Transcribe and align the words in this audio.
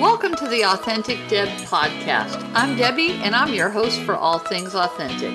Welcome 0.00 0.34
to 0.36 0.48
the 0.48 0.64
Authentic 0.64 1.18
Deb 1.28 1.46
podcast. 1.68 2.50
I'm 2.52 2.76
Debbie, 2.76 3.12
and 3.22 3.32
I'm 3.32 3.54
your 3.54 3.70
host 3.70 4.00
for 4.00 4.16
all 4.16 4.40
things 4.40 4.74
authentic. 4.74 5.32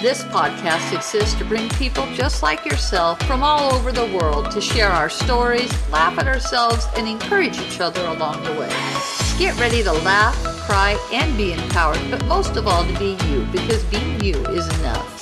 This 0.00 0.22
podcast 0.24 0.94
exists 0.94 1.34
to 1.38 1.44
bring 1.44 1.68
people 1.70 2.06
just 2.12 2.40
like 2.40 2.64
yourself 2.64 3.20
from 3.24 3.42
all 3.42 3.74
over 3.74 3.90
the 3.90 4.06
world 4.16 4.52
to 4.52 4.60
share 4.60 4.90
our 4.90 5.10
stories, 5.10 5.72
laugh 5.90 6.16
at 6.18 6.28
ourselves, 6.28 6.86
and 6.96 7.08
encourage 7.08 7.58
each 7.58 7.80
other 7.80 8.04
along 8.06 8.44
the 8.44 8.52
way. 8.52 8.70
Get 9.40 9.58
ready 9.58 9.82
to 9.82 9.92
laugh, 9.92 10.36
cry, 10.68 10.96
and 11.12 11.36
be 11.36 11.52
empowered, 11.52 12.00
but 12.08 12.24
most 12.26 12.56
of 12.56 12.68
all, 12.68 12.86
to 12.86 12.98
be 13.00 13.16
you, 13.26 13.44
because 13.50 13.82
being 13.84 14.20
you 14.20 14.36
is 14.46 14.68
enough. 14.78 15.15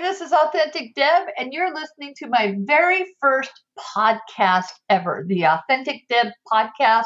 This 0.00 0.20
is 0.22 0.32
Authentic 0.32 0.94
Deb, 0.94 1.28
and 1.36 1.52
you're 1.52 1.74
listening 1.74 2.14
to 2.16 2.28
my 2.28 2.54
very 2.60 3.04
first 3.20 3.52
podcast 3.94 4.68
ever, 4.88 5.24
the 5.26 5.44
Authentic 5.44 6.02
Deb 6.08 6.28
podcast. 6.50 7.04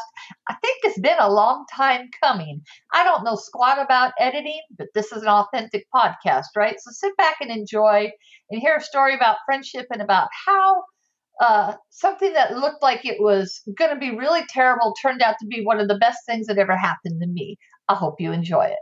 I 0.48 0.55
think 0.62 0.79
it's 0.85 1.01
been 1.01 1.19
a 1.19 1.30
long 1.33 1.65
time 1.75 2.09
coming. 2.23 2.62
I 2.93 3.02
don't 3.02 3.25
know 3.25 3.35
squat 3.35 3.80
about 3.80 4.12
editing, 4.21 4.61
but 4.79 4.87
this 4.95 5.11
is 5.11 5.23
an 5.23 5.29
authentic 5.29 5.87
podcast, 5.95 6.47
right? 6.57 6.77
So 6.79 6.91
sit 6.93 7.16
back 7.16 7.37
and 7.41 7.51
enjoy 7.51 8.11
and 8.51 8.61
hear 8.61 8.77
a 8.77 8.80
story 8.80 9.15
about 9.15 9.38
friendship 9.45 9.87
and 9.91 10.01
about 10.01 10.29
how 10.47 10.85
uh, 11.41 11.74
something 11.91 12.33
that 12.35 12.57
looked 12.57 12.83
like 12.83 13.05
it 13.05 13.21
was 13.21 13.61
going 13.77 13.91
to 13.91 13.99
be 13.99 14.16
really 14.16 14.43
terrible 14.51 14.95
turned 15.02 15.21
out 15.21 15.35
to 15.41 15.47
be 15.47 15.65
one 15.65 15.80
of 15.80 15.88
the 15.88 15.99
best 15.99 16.19
things 16.27 16.47
that 16.47 16.59
ever 16.59 16.77
happened 16.77 17.21
to 17.21 17.27
me. 17.27 17.57
I 17.88 17.95
hope 17.95 18.21
you 18.21 18.30
enjoy 18.30 18.66
it. 18.66 18.79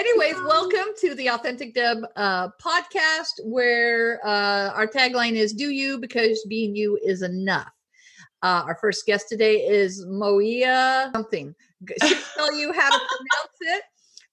Anyways, 0.00 0.36
welcome 0.46 0.94
to 1.00 1.14
the 1.14 1.28
Authentic 1.28 1.74
Deb 1.74 1.98
uh, 2.16 2.48
podcast, 2.58 3.32
where 3.44 4.18
uh, 4.26 4.70
our 4.70 4.86
tagline 4.86 5.34
is 5.34 5.52
"Do 5.52 5.68
you 5.68 5.98
because 5.98 6.42
being 6.48 6.74
you 6.74 6.98
is 7.04 7.20
enough." 7.20 7.68
Uh, 8.42 8.62
our 8.64 8.78
first 8.80 9.04
guest 9.04 9.28
today 9.28 9.56
is 9.56 10.06
Moia 10.06 11.10
something. 11.12 11.54
She'll 12.02 12.18
tell 12.34 12.56
you 12.56 12.72
how 12.72 12.88
to 12.88 12.98
pronounce 12.98 13.58
it. 13.60 13.82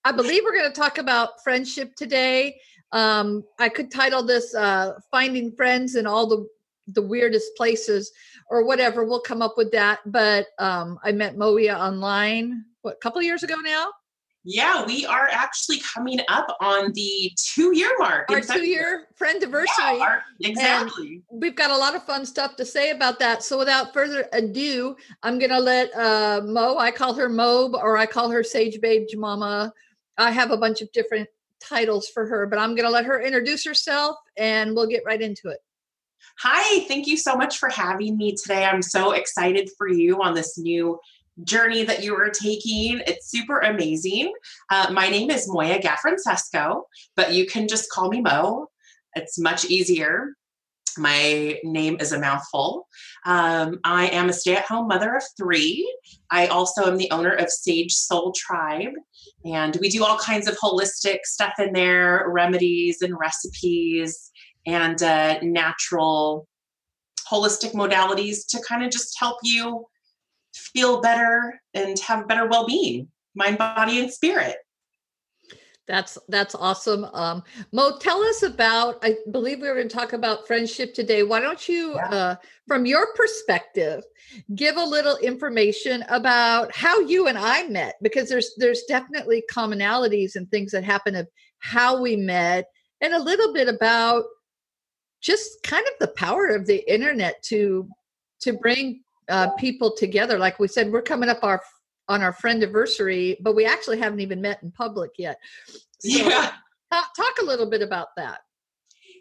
I 0.05 0.13
believe 0.13 0.43
we're 0.45 0.57
going 0.57 0.71
to 0.71 0.79
talk 0.79 0.99
about 0.99 1.43
friendship 1.43 1.95
today. 1.97 2.55
Um, 2.93 3.43
I 3.59 3.67
could 3.67 3.91
title 3.91 4.23
this 4.23 4.55
uh, 4.55 4.93
"Finding 5.11 5.51
Friends 5.51 5.95
in 5.97 6.07
All 6.07 6.27
the 6.27 6.47
the 6.93 7.01
Weirdest 7.01 7.57
Places" 7.57 8.09
or 8.49 8.65
whatever. 8.65 9.03
We'll 9.03 9.19
come 9.19 9.41
up 9.41 9.55
with 9.57 9.73
that. 9.73 9.99
But 10.05 10.45
um, 10.59 10.97
I 11.03 11.11
met 11.11 11.37
Moia 11.37 11.75
online 11.75 12.63
what 12.83 12.93
a 12.93 12.99
couple 12.99 13.21
years 13.21 13.43
ago 13.43 13.55
now. 13.55 13.91
Yeah, 14.49 14.85
we 14.85 15.05
are 15.05 15.27
actually 15.29 15.79
coming 15.79 16.21
up 16.29 16.47
on 16.61 16.93
the 16.93 17.33
two 17.35 17.75
year 17.75 17.91
mark. 17.99 18.31
Our 18.31 18.39
two 18.39 18.65
year 18.65 19.07
friend 19.15 19.43
anniversary. 19.43 19.97
Yeah, 19.97 19.99
our, 19.99 20.23
exactly. 20.39 21.21
And 21.29 21.41
we've 21.41 21.55
got 21.55 21.69
a 21.69 21.75
lot 21.75 21.97
of 21.97 22.03
fun 22.03 22.25
stuff 22.25 22.55
to 22.55 22.65
say 22.65 22.91
about 22.91 23.19
that. 23.19 23.43
So 23.43 23.57
without 23.57 23.93
further 23.93 24.29
ado, 24.31 24.95
I'm 25.21 25.37
going 25.37 25.49
to 25.49 25.59
let 25.59 25.93
uh, 25.93 26.39
Mo, 26.45 26.77
I 26.77 26.91
call 26.91 27.13
her 27.15 27.27
Mobe 27.27 27.73
or 27.73 27.97
I 27.97 28.05
call 28.05 28.29
her 28.29 28.41
Sage 28.41 28.79
Babe 28.79 29.05
Mama. 29.15 29.73
I 30.17 30.31
have 30.31 30.51
a 30.51 30.57
bunch 30.57 30.81
of 30.81 30.89
different 30.93 31.27
titles 31.59 32.07
for 32.07 32.25
her, 32.25 32.47
but 32.47 32.57
I'm 32.57 32.73
going 32.73 32.87
to 32.87 32.89
let 32.89 33.03
her 33.03 33.21
introduce 33.21 33.65
herself 33.65 34.15
and 34.37 34.73
we'll 34.73 34.87
get 34.87 35.03
right 35.05 35.21
into 35.21 35.49
it. 35.49 35.59
Hi, 36.39 36.85
thank 36.87 37.05
you 37.05 37.17
so 37.17 37.35
much 37.35 37.57
for 37.57 37.67
having 37.67 38.15
me 38.15 38.33
today. 38.33 38.63
I'm 38.63 38.81
so 38.81 39.11
excited 39.11 39.69
for 39.77 39.89
you 39.89 40.21
on 40.21 40.35
this 40.35 40.57
new 40.57 40.99
journey 41.43 41.83
that 41.83 42.03
you 42.03 42.15
are 42.15 42.29
taking. 42.29 43.01
It's 43.05 43.29
super 43.29 43.59
amazing. 43.59 44.33
Uh, 44.71 44.87
my 44.91 45.09
name 45.09 45.29
is 45.29 45.47
Moia 45.47 45.79
Gaffrancesco, 45.79 46.83
but 47.15 47.33
you 47.33 47.45
can 47.45 47.67
just 47.67 47.89
call 47.89 48.09
me 48.09 48.21
Mo. 48.21 48.67
It's 49.15 49.39
much 49.39 49.65
easier. 49.65 50.33
My 50.97 51.59
name 51.63 51.97
is 51.99 52.11
a 52.11 52.19
mouthful. 52.19 52.87
Um, 53.25 53.79
I 53.83 54.07
am 54.07 54.29
a 54.29 54.33
stay 54.33 54.55
at 54.55 54.65
home 54.65 54.87
mother 54.87 55.15
of 55.15 55.23
three. 55.37 55.87
I 56.31 56.47
also 56.47 56.85
am 56.85 56.97
the 56.97 57.11
owner 57.11 57.33
of 57.33 57.51
Sage 57.51 57.93
Soul 57.93 58.33
Tribe, 58.35 58.93
and 59.45 59.77
we 59.79 59.89
do 59.89 60.03
all 60.03 60.17
kinds 60.17 60.47
of 60.47 60.57
holistic 60.57 61.19
stuff 61.23 61.53
in 61.59 61.73
there 61.73 62.25
remedies 62.27 63.01
and 63.01 63.17
recipes 63.19 64.31
and 64.65 65.01
uh, 65.03 65.39
natural 65.43 66.47
holistic 67.31 67.73
modalities 67.73 68.47
to 68.49 68.61
kind 68.67 68.83
of 68.83 68.91
just 68.91 69.15
help 69.19 69.37
you 69.43 69.85
feel 70.57 71.01
better 71.01 71.59
and 71.73 71.99
have 71.99 72.27
better 72.27 72.47
well-being 72.47 73.07
mind 73.35 73.57
body 73.57 73.99
and 73.99 74.11
spirit. 74.11 74.57
That's 75.87 76.17
that's 76.27 76.53
awesome. 76.53 77.05
Um, 77.13 77.43
mo 77.71 77.97
tell 77.97 78.21
us 78.21 78.43
about 78.43 78.97
i 79.03 79.15
believe 79.31 79.61
we 79.61 79.69
were 79.69 79.75
going 79.75 79.87
to 79.87 79.95
talk 79.95 80.11
about 80.11 80.45
friendship 80.45 80.93
today. 80.93 81.23
Why 81.23 81.39
don't 81.39 81.69
you 81.69 81.93
yeah. 81.95 82.09
uh, 82.09 82.35
from 82.67 82.85
your 82.85 83.13
perspective 83.15 84.03
give 84.55 84.75
a 84.75 84.83
little 84.83 85.15
information 85.17 86.03
about 86.09 86.75
how 86.75 86.99
you 86.99 87.27
and 87.27 87.37
i 87.37 87.67
met? 87.67 87.95
Because 88.01 88.27
there's 88.27 88.51
there's 88.57 88.83
definitely 88.83 89.43
commonalities 89.49 90.35
and 90.35 90.49
things 90.51 90.73
that 90.73 90.83
happen 90.83 91.15
of 91.15 91.27
how 91.59 92.01
we 92.01 92.17
met 92.17 92.65
and 92.99 93.13
a 93.13 93.23
little 93.23 93.53
bit 93.53 93.69
about 93.69 94.25
just 95.21 95.63
kind 95.63 95.85
of 95.87 95.93
the 95.99 96.13
power 96.15 96.47
of 96.47 96.67
the 96.67 96.83
internet 96.91 97.41
to 97.43 97.87
to 98.41 98.53
bring 98.53 99.03
uh, 99.29 99.49
people 99.51 99.95
together. 99.95 100.37
Like 100.37 100.59
we 100.59 100.67
said, 100.67 100.91
we're 100.91 101.01
coming 101.01 101.29
up 101.29 101.43
our 101.43 101.61
on 102.09 102.21
our 102.21 102.33
friend 102.33 102.63
anniversary, 102.63 103.37
but 103.41 103.55
we 103.55 103.65
actually 103.65 103.99
haven't 103.99 104.21
even 104.21 104.41
met 104.41 104.63
in 104.63 104.71
public 104.71 105.11
yet. 105.17 105.39
So 105.67 105.77
yeah. 106.03 106.51
Talk, 106.91 107.13
talk 107.15 107.33
a 107.41 107.45
little 107.45 107.69
bit 107.69 107.81
about 107.81 108.09
that. 108.15 108.39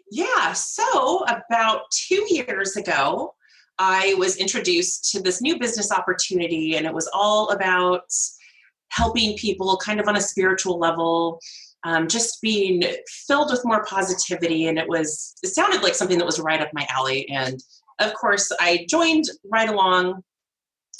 Yeah. 0.09 0.53
So 0.53 1.25
about 1.25 1.81
two 1.91 2.25
years 2.29 2.77
ago, 2.77 3.33
I 3.77 4.15
was 4.17 4.37
introduced 4.37 5.11
to 5.11 5.21
this 5.21 5.41
new 5.41 5.59
business 5.59 5.91
opportunity, 5.91 6.77
and 6.77 6.85
it 6.85 6.93
was 6.93 7.09
all 7.13 7.49
about 7.49 8.03
helping 8.89 9.35
people 9.37 9.77
kind 9.77 9.99
of 9.99 10.07
on 10.07 10.15
a 10.15 10.21
spiritual 10.21 10.79
level. 10.79 11.39
Um, 11.83 12.07
just 12.07 12.41
being 12.41 12.83
filled 13.27 13.51
with 13.51 13.61
more 13.63 13.85
positivity 13.85 14.67
and 14.67 14.79
it 14.79 14.89
was 14.89 15.35
it 15.43 15.49
sounded 15.49 15.83
like 15.83 15.93
something 15.93 16.17
that 16.17 16.25
was 16.25 16.39
right 16.39 16.59
up 16.59 16.69
my 16.73 16.85
alley 16.89 17.29
and 17.29 17.61
of 17.99 18.13
course, 18.13 18.51
I 18.59 18.85
joined 18.89 19.25
right 19.45 19.69
along 19.69 20.23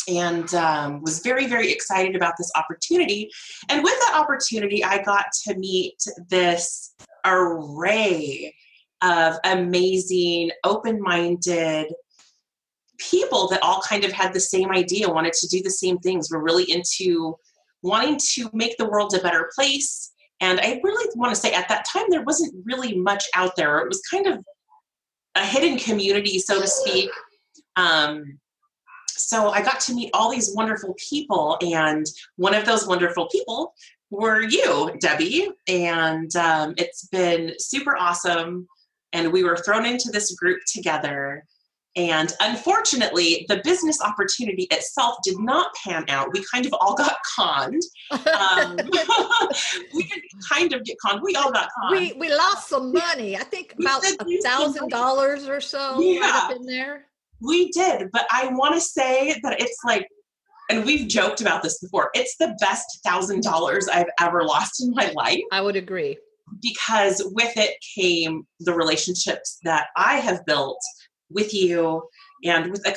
and 0.08 0.54
um, 0.54 1.02
was 1.02 1.20
very, 1.20 1.48
very 1.48 1.72
excited 1.72 2.16
about 2.16 2.34
this 2.38 2.52
opportunity. 2.56 3.30
And 3.70 3.84
with 3.84 3.94
that 4.00 4.14
opportunity, 4.16 4.84
I 4.84 5.04
got 5.04 5.26
to 5.48 5.58
meet 5.58 6.02
this 6.30 6.96
array 7.26 8.54
of 9.02 9.36
amazing, 9.44 10.52
open 10.64 11.02
minded 11.02 11.94
people 12.98 13.48
that 13.50 13.62
all 13.62 13.82
kind 13.82 14.04
of 14.04 14.12
had 14.12 14.34
the 14.34 14.40
same 14.40 14.72
idea, 14.72 15.10
wanted 15.10 15.34
to 15.34 15.48
do 15.48 15.62
the 15.62 15.70
same 15.70 15.98
things, 16.00 16.32
were 16.32 16.42
really 16.42 16.70
into 16.72 17.36
wanting 17.84 18.18
to 18.18 18.50
make 18.54 18.76
the 18.78 18.90
world 18.90 19.14
a 19.14 19.22
better 19.22 19.50
place. 19.54 20.12
And 20.40 20.60
I 20.60 20.80
really 20.84 21.10
want 21.16 21.34
to 21.34 21.40
say 21.40 21.54
at 21.54 21.70
that 21.70 21.86
time, 21.86 22.06
there 22.10 22.24
wasn't 22.24 22.56
really 22.66 22.98
much 22.98 23.26
out 23.36 23.56
there. 23.56 23.80
It 23.80 23.88
was 23.88 24.02
kind 24.02 24.28
of 24.28 24.44
a 25.38 25.46
hidden 25.46 25.78
community, 25.78 26.40
so 26.40 26.60
to 26.62 26.68
speak. 26.68 27.10
Um, 27.76 28.40
so 29.10 29.50
I 29.50 29.62
got 29.62 29.80
to 29.82 29.94
meet 29.94 30.12
all 30.14 30.32
these 30.32 30.54
wonderful 30.54 30.96
people, 31.10 31.58
and 31.62 32.06
one 32.36 32.54
of 32.54 32.66
those 32.66 32.88
wonderful 32.88 33.28
people 33.28 33.74
were 34.10 34.42
you, 34.42 34.96
Debbie. 35.00 35.50
And 35.68 36.34
um, 36.36 36.74
it's 36.78 37.08
been 37.08 37.54
super 37.60 37.98
awesome. 37.98 38.68
And 39.14 39.32
we 39.32 39.44
were 39.44 39.58
thrown 39.58 39.86
into 39.86 40.10
this 40.10 40.36
group 40.36 40.60
together. 40.68 41.46
And 41.98 42.32
unfortunately, 42.40 43.48
the 43.50 43.60
business 43.64 44.00
opportunity 44.04 44.68
itself 44.70 45.18
did 45.24 45.40
not 45.40 45.74
pan 45.84 46.06
out. 46.10 46.32
We 46.32 46.46
kind 46.54 46.68
of 46.68 46.74
all 46.80 46.96
got 46.96 47.16
conned. 47.38 47.82
Um, 48.12 48.76
we 49.96 50.04
didn't 50.04 50.32
kind 50.48 50.74
of 50.74 50.84
get 50.84 50.98
conned. 51.04 51.22
We 51.24 51.36
all 51.36 51.52
got 51.52 51.70
conned. 51.76 52.00
We 52.00 52.14
we 52.14 52.30
lost 52.30 52.70
some 52.70 52.94
money. 52.94 53.36
I 53.36 53.44
think 53.44 53.74
about 53.80 54.04
a 54.06 54.40
thousand 54.44 54.90
dollars 54.90 55.48
or 55.48 55.60
so. 55.60 56.00
Yeah, 56.00 56.52
in 56.52 56.68
there. 56.68 57.06
We 57.42 57.72
did, 57.72 58.10
but 58.14 58.28
I 58.32 58.48
want 58.48 58.76
to 58.76 58.82
say 58.82 59.36
that 59.44 59.62
it's 59.62 59.80
like, 59.86 60.08
and 60.72 60.84
we've 60.86 61.08
joked 61.08 61.40
about 61.42 61.62
this 61.62 61.80
before. 61.80 62.10
It's 62.16 62.36
the 62.38 62.56
best 62.60 63.00
thousand 63.06 63.42
dollars 63.42 63.88
I've 63.88 64.10
ever 64.20 64.44
lost 64.44 64.84
in 64.84 64.92
my 64.92 65.12
life. 65.16 65.42
I 65.52 65.62
would 65.62 65.76
agree 65.76 66.18
because 66.62 67.22
with 67.36 67.56
it 67.58 67.76
came 67.96 68.48
the 68.60 68.74
relationships 68.74 69.60
that 69.64 69.88
I 69.96 70.16
have 70.16 70.46
built 70.46 70.80
with 71.30 71.54
you 71.54 72.04
and 72.44 72.72
with 72.72 72.86
a 72.88 72.96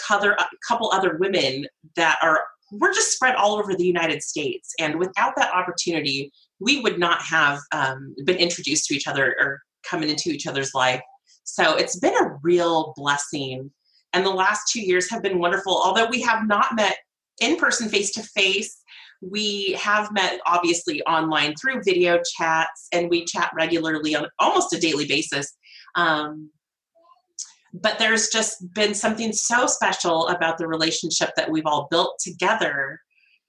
couple, 0.66 0.90
other 0.92 1.16
women 1.18 1.66
that 1.96 2.18
are 2.22 2.42
we're 2.72 2.92
just 2.92 3.12
spread 3.12 3.34
all 3.34 3.58
over 3.58 3.74
the 3.74 3.84
United 3.84 4.22
States. 4.22 4.72
And 4.78 4.98
without 4.98 5.34
that 5.36 5.52
opportunity, 5.52 6.30
we 6.60 6.80
would 6.80 7.00
not 7.00 7.20
have 7.22 7.58
um, 7.72 8.14
been 8.24 8.36
introduced 8.36 8.86
to 8.86 8.94
each 8.94 9.08
other 9.08 9.34
or 9.40 9.60
coming 9.82 10.08
into 10.08 10.30
each 10.30 10.46
other's 10.46 10.72
life. 10.72 11.00
So 11.42 11.76
it's 11.76 11.98
been 11.98 12.14
a 12.14 12.38
real 12.42 12.92
blessing. 12.96 13.72
And 14.12 14.24
the 14.24 14.30
last 14.30 14.70
two 14.70 14.80
years 14.80 15.10
have 15.10 15.22
been 15.22 15.40
wonderful. 15.40 15.80
Although 15.84 16.08
we 16.08 16.20
have 16.22 16.46
not 16.46 16.76
met 16.76 16.96
in 17.40 17.56
person, 17.56 17.88
face 17.88 18.12
to 18.12 18.22
face, 18.22 18.80
we 19.20 19.72
have 19.72 20.12
met 20.12 20.40
obviously 20.46 21.02
online 21.02 21.54
through 21.56 21.82
video 21.82 22.20
chats 22.36 22.88
and 22.92 23.10
we 23.10 23.24
chat 23.24 23.50
regularly 23.54 24.14
on 24.14 24.26
almost 24.38 24.72
a 24.72 24.80
daily 24.80 25.06
basis. 25.06 25.56
Um, 25.94 26.50
but 27.72 27.98
there's 27.98 28.28
just 28.28 28.72
been 28.74 28.94
something 28.94 29.32
so 29.32 29.66
special 29.66 30.28
about 30.28 30.58
the 30.58 30.66
relationship 30.66 31.30
that 31.36 31.50
we've 31.50 31.66
all 31.66 31.88
built 31.90 32.18
together 32.20 33.00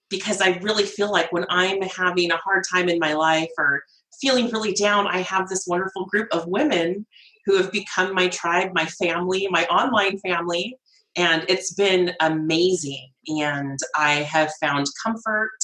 because 0.10 0.42
I 0.42 0.60
really 0.62 0.84
feel 0.84 1.12
like 1.12 1.32
when 1.32 1.46
I'm 1.50 1.82
having 1.82 2.32
a 2.32 2.38
hard 2.38 2.64
time 2.72 2.90
in 2.90 3.00
my 3.00 3.14
life 3.14 3.50
or 3.58 3.82
feeling 4.22 4.50
really 4.52 4.74
down, 4.74 5.08
I 5.08 5.22
have 5.22 5.48
this 5.48 5.66
wonderful 5.68 6.06
group 6.06 6.28
of 6.32 6.48
women 6.48 7.08
who 7.46 7.58
have 7.58 7.72
become 7.72 8.14
my 8.14 8.28
tribe, 8.28 8.72
my 8.74 8.86
family, 8.86 9.48
my 9.50 9.66
online 9.66 10.20
family. 10.20 10.78
And 11.16 11.44
it's 11.50 11.74
been 11.74 12.14
amazing. 12.20 13.10
And 13.28 13.80
I 13.96 14.16
have 14.16 14.52
found 14.60 14.88
comfort, 15.04 15.58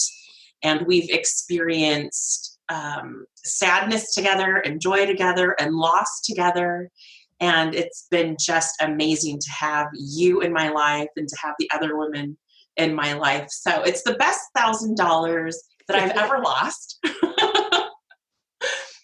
and 0.64 0.86
we've 0.88 1.10
experienced 1.10 2.60
um, 2.70 3.26
sadness 3.44 4.14
together, 4.14 4.58
and 4.58 4.82
joy 4.82 5.06
together, 5.06 5.56
and 5.60 5.76
loss 5.76 6.22
together. 6.22 6.90
And 7.40 7.76
it's 7.76 8.08
been 8.10 8.36
just 8.40 8.82
amazing 8.82 9.40
to 9.40 9.52
have 9.52 9.88
you 9.94 10.42
in 10.42 10.52
my 10.52 10.70
life 10.70 11.10
and 11.16 11.28
to 11.28 11.38
have 11.42 11.54
the 11.60 11.70
other 11.74 11.98
women 11.98 12.38
in 12.78 12.96
my 12.96 13.14
life. 13.14 13.48
So 13.50 13.84
it's 13.84 14.04
the 14.04 14.16
best 14.16 14.42
thousand 14.56 14.98
dollars 14.98 15.62
that 15.88 15.98
I've 15.98 16.18
ever 16.24 16.40
lost. 16.40 17.00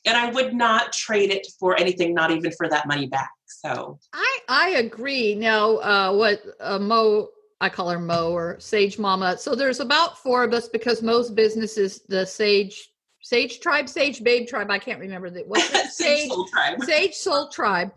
and 0.06 0.18
I 0.18 0.32
would 0.32 0.54
not 0.54 0.94
trade 0.94 1.32
it 1.32 1.48
for 1.60 1.80
anything, 1.80 2.14
not 2.14 2.32
even 2.32 2.52
for 2.52 2.70
that 2.70 2.88
money 2.88 3.08
back. 3.08 3.30
So 3.48 4.00
I 4.14 4.40
I 4.50 4.70
agree. 4.72 5.36
Now, 5.36 5.78
uh, 5.78 6.14
what 6.14 6.42
uh, 6.60 6.80
Mo 6.80 7.30
I 7.62 7.70
call 7.70 7.90
her 7.90 8.00
Mo 8.00 8.32
or 8.32 8.60
Sage 8.60 9.00
Mama. 9.00 9.38
So 9.38 9.56
there's 9.56 9.80
about 9.80 10.18
four 10.18 10.44
of 10.44 10.54
us 10.54 10.68
because 10.68 11.02
Mo's 11.02 11.32
business 11.32 11.78
is 11.78 12.02
the 12.10 12.26
Sage 12.26 12.93
Sage 13.24 13.62
Tribe, 13.62 13.88
Sage 13.88 14.22
Babe 14.22 14.48
Tribe. 14.48 14.70
I 14.70 14.78
can't 14.78 15.00
remember 15.00 15.30
the 15.30 15.44
what's 15.48 15.70
it? 15.74 15.92
Sage, 15.92 16.20
Sage 16.20 16.30
Soul 16.30 16.48
Tribe. 16.48 16.84
Sage 16.84 17.14
Soul 17.16 17.48
Tribe. 17.50 17.92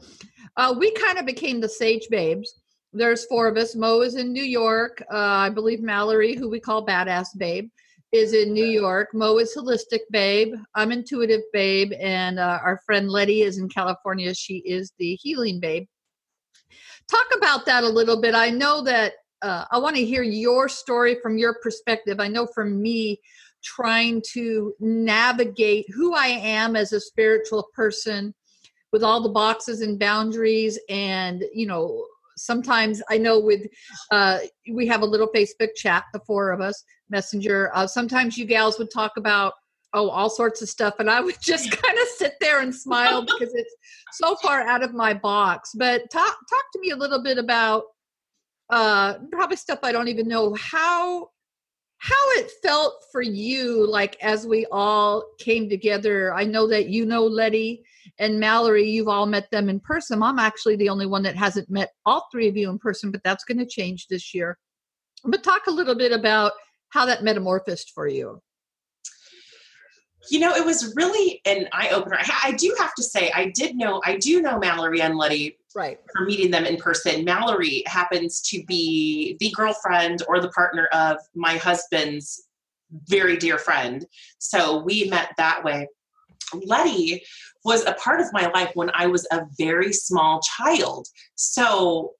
Uh, 0.57 0.75
we 0.79 0.93
kind 0.93 1.19
of 1.19 1.27
became 1.27 1.61
the 1.61 1.69
Sage 1.69 2.07
Babes. 2.11 2.61
There's 2.93 3.27
four 3.27 3.49
of 3.49 3.57
us. 3.57 3.75
Mo 3.75 4.01
is 4.01 4.15
in 4.15 4.33
New 4.33 4.45
York. 4.45 5.03
Uh, 5.13 5.17
I 5.17 5.51
believe 5.51 5.83
Mallory, 5.83 6.35
who 6.35 6.49
we 6.49 6.61
call 6.61 6.87
Badass 6.87 7.37
Babe, 7.37 7.69
is 8.13 8.33
in 8.33 8.55
New 8.55 8.65
York. 8.65 9.09
Mo 9.13 9.39
is 9.39 9.55
Holistic 9.55 10.01
Babe. 10.11 10.55
I'm 10.77 10.93
Intuitive 10.93 11.43
Babe. 11.53 11.93
And 12.01 12.39
uh, 12.39 12.61
our 12.63 12.81
friend 12.87 13.11
Letty 13.11 13.43
is 13.43 13.59
in 13.59 13.69
California. 13.69 14.33
She 14.33 14.59
is 14.59 14.93
the 14.99 15.17
Healing 15.17 15.61
Babe. 15.61 15.87
Talk 17.11 17.27
about 17.37 17.67
that 17.67 17.85
a 17.85 17.89
little 17.89 18.21
bit. 18.21 18.35
I 18.35 18.51
know 18.51 18.83
that 18.85 19.15
uh, 19.43 19.65
I 19.71 19.79
want 19.79 19.97
to 19.97 20.05
hear 20.05 20.23
your 20.23 20.69
story 20.69 21.19
from 21.21 21.37
your 21.37 21.59
perspective. 21.63 22.21
I 22.21 22.29
know 22.29 22.47
for 22.55 22.65
me, 22.65 23.21
trying 23.67 24.23
to 24.33 24.73
navigate 24.81 25.87
who 25.95 26.15
I 26.15 26.29
am 26.29 26.77
as 26.77 26.93
a 26.93 27.01
spiritual 27.01 27.69
person 27.75 28.35
with 28.93 29.03
all 29.03 29.21
the 29.21 29.29
boxes 29.29 29.83
and 29.83 29.99
boundaries 29.99 30.79
and 30.89 31.45
you 31.53 31.67
know 31.67 32.07
sometimes 32.39 33.03
i 33.11 33.19
know 33.19 33.39
with 33.39 33.67
uh, 34.11 34.39
we 34.73 34.87
have 34.87 35.03
a 35.03 35.07
little 35.07 35.29
facebook 35.35 35.75
chat 35.75 36.05
the 36.13 36.21
four 36.27 36.51
of 36.51 36.61
us 36.61 36.85
messenger 37.11 37.71
uh, 37.75 37.87
sometimes 37.87 38.39
you 38.39 38.45
gals 38.45 38.79
would 38.79 38.91
talk 38.91 39.13
about 39.17 39.53
oh 39.95 40.09
all 40.09 40.31
sorts 40.31 40.63
of 40.63 40.69
stuff 40.69 40.95
and 40.99 41.11
i 41.11 41.21
would 41.21 41.37
just 41.43 41.71
kind 41.71 41.99
of 41.99 42.07
sit 42.09 42.35
there 42.41 42.61
and 42.61 42.75
smile 42.75 43.23
because 43.23 43.53
it's 43.55 43.75
so 44.13 44.37
far 44.37 44.63
out 44.63 44.83
of 44.83 44.95
my 44.95 45.13
box. 45.13 45.73
But 45.75 46.11
talk 46.11 46.37
talk 46.51 46.65
to 46.73 46.81
me 46.81 46.91
a 46.91 46.97
little 46.97 47.23
bit 47.23 47.39
about 47.39 47.85
uh 48.71 49.15
probably 49.31 49.57
stuff 49.57 49.79
i 49.85 49.93
don't 49.93 50.09
even 50.09 50.27
know 50.27 50.55
how 50.55 51.29
how 51.99 52.31
it 52.33 52.51
felt 52.63 53.05
for 53.11 53.23
you 53.23 53.87
like 53.87 54.17
as 54.23 54.47
we 54.47 54.67
all 54.71 55.25
came 55.39 55.69
together? 55.69 56.35
I 56.35 56.45
know 56.45 56.67
that 56.69 56.89
you 56.89 57.07
know 57.07 57.25
letty 57.25 57.83
and 58.19 58.39
mallory 58.39 58.89
you've 58.89 59.09
all 59.09 59.27
met 59.27 59.51
them 59.51 59.69
in 59.69 59.81
person. 59.81 60.23
I'm 60.23 60.39
actually 60.39 60.77
the 60.77 60.89
only 60.89 61.07
one 61.07 61.23
that 61.23 61.37
hasn't 61.37 61.71
met 61.71 61.91
all 62.05 62.27
three 62.31 62.49
of 62.49 62.57
you 62.57 62.71
in 62.71 62.79
person 62.79 63.11
but 63.11 63.23
that's 63.25 63.45
going 63.45 63.59
to 63.59 63.67
change 63.67 64.09
this 64.09 64.35
year. 64.35 64.59
But 65.25 65.43
talk 65.43 65.67
a 65.67 65.73
little 65.73 65.95
bit 65.95 66.13
about 66.13 66.53
how 66.91 67.07
that 67.07 67.25
metamorphosed 67.25 67.91
for 67.95 68.07
you 68.07 68.41
you 70.29 70.41
know, 70.41 70.55
it 70.55 70.65
was 70.65 70.95
really 70.97 71.41
an 71.45 71.69
eye 71.73 71.91
opener. 71.91 72.17
I, 72.19 72.49
I, 72.49 72.53
do 72.53 72.75
have 72.79 72.95
to 72.95 73.03
say, 73.03 73.31
I 73.35 73.53
did 73.55 73.77
know, 73.77 74.01
I 74.05 74.17
do 74.17 74.41
know 74.41 74.59
Mallory 74.59 75.01
and 75.01 75.17
Letty 75.17 75.59
right. 75.75 75.99
for 76.13 76.25
meeting 76.25 76.51
them 76.51 76.65
in 76.65 76.77
person. 76.77 77.25
Mallory 77.25 77.83
happens 77.87 78.41
to 78.43 78.65
be 78.65 79.37
the 79.41 79.51
girlfriend 79.55 80.23
or 80.29 80.41
the 80.41 80.51
partner 80.51 80.87
of 80.93 81.19
my 81.35 81.57
husband's 81.57 82.49
very 83.09 83.37
dear 83.37 83.59
friend. 83.59 84.07
So 84.39 84.83
we 84.83 85.09
met 85.09 85.31
that 85.37 85.65
way. 85.65 85.89
Letty 86.55 87.23
was 87.65 87.85
a 87.85 87.95
part 87.95 88.21
of 88.21 88.33
my 88.33 88.47
life 88.55 88.71
when 88.75 88.91
I 88.95 89.07
was 89.07 89.27
a 89.33 89.43
very 89.59 89.93
small 89.93 90.41
child. 90.41 91.09
So 91.35 92.13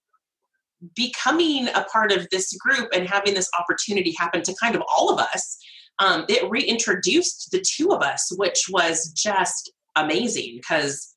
becoming 0.95 1.69
a 1.69 1.85
part 1.85 2.13
of 2.13 2.29
this 2.31 2.53
group 2.59 2.89
and 2.93 3.09
having 3.09 3.35
this 3.35 3.49
opportunity 3.59 4.15
happen 4.19 4.43
to 4.43 4.55
kind 4.61 4.75
of 4.75 4.83
all 4.93 5.11
of 5.11 5.19
us 5.19 5.59
um, 5.99 6.25
it 6.29 6.49
reintroduced 6.51 7.51
the 7.51 7.61
two 7.61 7.93
of 7.93 8.03
us, 8.03 8.33
which 8.37 8.67
was 8.71 9.13
just 9.13 9.73
amazing 9.97 10.57
because 10.57 11.15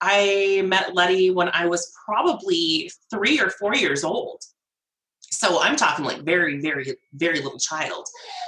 I 0.00 0.62
met 0.64 0.94
Letty 0.94 1.30
when 1.30 1.50
I 1.52 1.66
was 1.66 1.92
probably 2.06 2.90
three 3.10 3.40
or 3.40 3.50
four 3.50 3.74
years 3.74 4.04
old. 4.04 4.42
So 5.32 5.60
I'm 5.60 5.76
talking 5.76 6.04
like 6.04 6.22
very, 6.22 6.60
very, 6.60 6.94
very 7.14 7.40
little 7.40 7.58
child. 7.58 8.06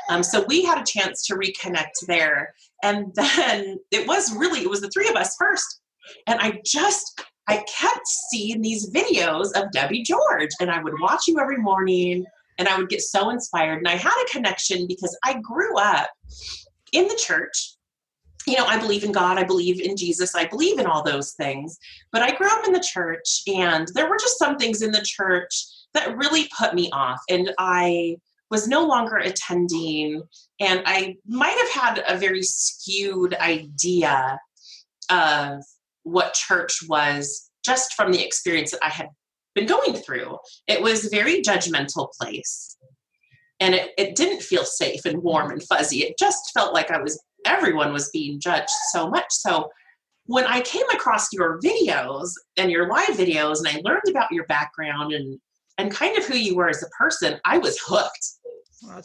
Um, 0.09 0.23
so 0.23 0.45
we 0.49 0.65
had 0.65 0.81
a 0.81 0.85
chance 0.85 1.25
to 1.27 1.35
reconnect 1.35 2.07
there. 2.07 2.55
And 2.83 3.15
then 3.15 3.79
it 3.91 4.07
was 4.07 4.35
really, 4.35 4.61
it 4.61 4.71
was 4.71 4.81
the 4.81 4.91
three 4.91 5.09
of 5.09 5.17
us 5.17 5.37
first. 5.39 5.81
And 6.27 6.41
I 6.41 6.61
just, 6.65 7.23
I 7.49 7.65
kept 7.81 8.07
seeing 8.07 8.61
these 8.61 8.91
videos 8.91 9.53
of 9.55 9.71
Debbie 9.73 10.03
George, 10.03 10.51
and 10.61 10.71
I 10.71 10.83
would 10.83 10.95
watch 11.01 11.23
you 11.29 11.39
every 11.41 11.59
morning 11.59 12.25
and 12.59 12.69
I 12.69 12.79
would 12.79 12.89
get 12.89 13.03
so 13.03 13.31
inspired. 13.31 13.79
And 13.79 13.89
I 13.89 13.97
had 13.97 14.23
a 14.23 14.31
connection 14.31 14.87
because 14.87 15.17
I 15.25 15.41
grew 15.41 15.77
up 15.79 16.11
in 16.93 17.09
the 17.09 17.17
church. 17.17 17.77
You 18.47 18.57
know, 18.57 18.67
I 18.67 18.79
believe 18.79 19.05
in 19.05 19.13
God, 19.13 19.39
I 19.39 19.45
believe 19.45 19.81
in 19.81 19.97
Jesus, 19.97 20.35
I 20.35 20.47
believe 20.47 20.81
in 20.81 20.87
all 20.87 21.05
those 21.05 21.33
things. 21.33 21.79
But 22.11 22.23
I 22.23 22.35
grew 22.35 22.49
up 22.49 22.67
in 22.67 22.73
the 22.73 22.81
church, 22.81 23.43
and 23.47 23.87
there 23.95 24.09
were 24.09 24.19
just 24.19 24.39
some 24.39 24.57
things 24.57 24.83
in 24.83 24.91
the 24.91 25.05
church 25.05 25.65
that 25.95 26.17
really 26.17 26.49
put 26.59 26.75
me 26.75 26.91
off. 26.93 27.21
And 27.31 27.53
I 27.59 28.17
was 28.51 28.67
no 28.67 28.85
longer 28.85 29.17
attending, 29.17 30.23
and 30.61 30.83
I 30.85 31.17
might 31.27 31.57
have 31.57 31.71
had 31.71 32.05
a 32.07 32.19
very 32.19 32.43
skewed 32.43 33.35
idea 33.35 34.39
of 35.09 35.63
what 36.03 36.35
church 36.35 36.81
was 36.89 37.49
just 37.65 37.95
from 37.95 38.11
the 38.11 38.25
experience 38.25 38.73
that 38.73 38.85
I 38.85 38.89
had 38.89 39.09
been 39.55 39.67
going 39.67 39.95
through. 39.95 40.39
It 40.67 40.83
was 40.83 41.07
a 41.07 41.11
very 41.11 41.43
judgmental 41.43 42.11
place. 42.19 42.77
And 43.61 43.75
it, 43.75 43.93
it 43.97 44.17
didn't 44.17 44.43
feel 44.43 44.65
safe 44.65 45.05
and 45.05 45.23
warm 45.23 45.51
and 45.51 45.63
fuzzy. 45.63 46.01
It 46.01 46.19
just 46.19 46.51
felt 46.53 46.75
like 46.75 46.91
I 46.91 47.01
was, 47.01 47.23
everyone 47.47 47.93
was 47.93 48.11
being 48.11 48.41
judged 48.41 48.71
so 48.93 49.09
much. 49.09 49.27
So 49.31 49.71
when 50.27 50.45
I 50.47 50.61
came 50.63 50.89
across 50.93 51.33
your 51.33 51.61
videos 51.61 52.31
and 52.57 52.71
your 52.71 52.89
live 52.89 53.11
videos 53.11 53.59
and 53.59 53.69
I 53.69 53.81
learned 53.85 54.03
about 54.09 54.33
your 54.33 54.47
background 54.47 55.13
and, 55.13 55.39
and 55.79 55.93
kind 55.93 56.19
of 56.19 56.25
who 56.25 56.37
you 56.37 56.57
were 56.57 56.69
as 56.69 56.83
a 56.83 56.89
person, 56.99 57.39
I 57.45 57.59
was 57.59 57.79
hooked. 57.85 58.27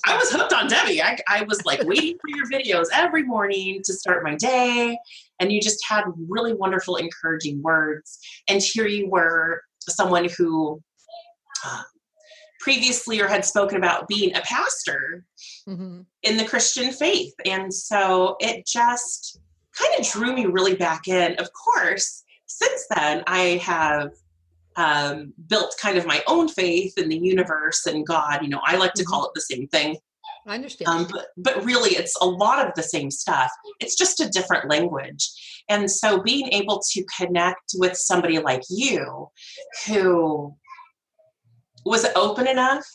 I 0.05 0.17
was 0.17 0.31
hooked 0.31 0.53
on 0.53 0.67
Debbie. 0.67 1.03
I, 1.03 1.17
I 1.27 1.43
was 1.43 1.63
like 1.63 1.83
waiting 1.83 2.17
for 2.19 2.29
your 2.35 2.47
videos 2.49 2.87
every 2.91 3.21
morning 3.23 3.81
to 3.83 3.93
start 3.93 4.23
my 4.23 4.35
day. 4.35 4.97
And 5.39 5.51
you 5.51 5.61
just 5.61 5.85
had 5.87 6.03
really 6.27 6.55
wonderful, 6.55 6.95
encouraging 6.95 7.61
words. 7.61 8.17
And 8.47 8.59
here 8.59 8.87
you 8.87 9.07
were 9.07 9.61
someone 9.91 10.27
who 10.37 10.81
uh, 11.65 11.83
previously 12.59 13.21
or 13.21 13.27
had 13.27 13.45
spoken 13.45 13.77
about 13.77 14.07
being 14.07 14.35
a 14.35 14.41
pastor 14.41 15.23
mm-hmm. 15.67 16.01
in 16.23 16.37
the 16.37 16.45
Christian 16.45 16.91
faith. 16.91 17.33
And 17.45 17.73
so 17.73 18.35
it 18.39 18.65
just 18.65 19.39
kind 19.77 19.99
of 19.99 20.05
drew 20.05 20.33
me 20.33 20.45
really 20.45 20.75
back 20.75 21.07
in. 21.07 21.35
Of 21.35 21.49
course, 21.53 22.23
since 22.45 22.85
then, 22.95 23.23
I 23.27 23.61
have 23.63 24.11
um, 24.75 25.33
built 25.47 25.75
kind 25.81 25.97
of 25.97 26.05
my 26.05 26.23
own 26.27 26.47
faith 26.47 26.97
in 26.97 27.09
the 27.09 27.17
universe 27.17 27.85
and 27.85 28.05
God. 28.05 28.39
You 28.41 28.49
know, 28.49 28.61
I 28.63 28.77
like 28.77 28.93
to 28.93 29.03
mm-hmm. 29.03 29.11
call 29.11 29.25
it 29.25 29.31
the 29.33 29.41
same 29.41 29.67
thing. 29.67 29.97
I 30.47 30.55
understand. 30.55 30.89
Um, 30.89 31.07
but, 31.11 31.27
but 31.37 31.63
really, 31.65 31.91
it's 31.91 32.15
a 32.21 32.25
lot 32.25 32.65
of 32.65 32.73
the 32.75 32.83
same 32.83 33.11
stuff. 33.11 33.51
It's 33.79 33.95
just 33.95 34.21
a 34.21 34.29
different 34.29 34.69
language. 34.69 35.29
And 35.69 35.91
so 35.91 36.21
being 36.21 36.47
able 36.53 36.81
to 36.91 37.05
connect 37.17 37.73
with 37.75 37.97
somebody 37.97 38.39
like 38.39 38.63
you 38.69 39.27
who 39.85 40.55
was 41.85 42.05
open 42.15 42.47
enough 42.47 42.85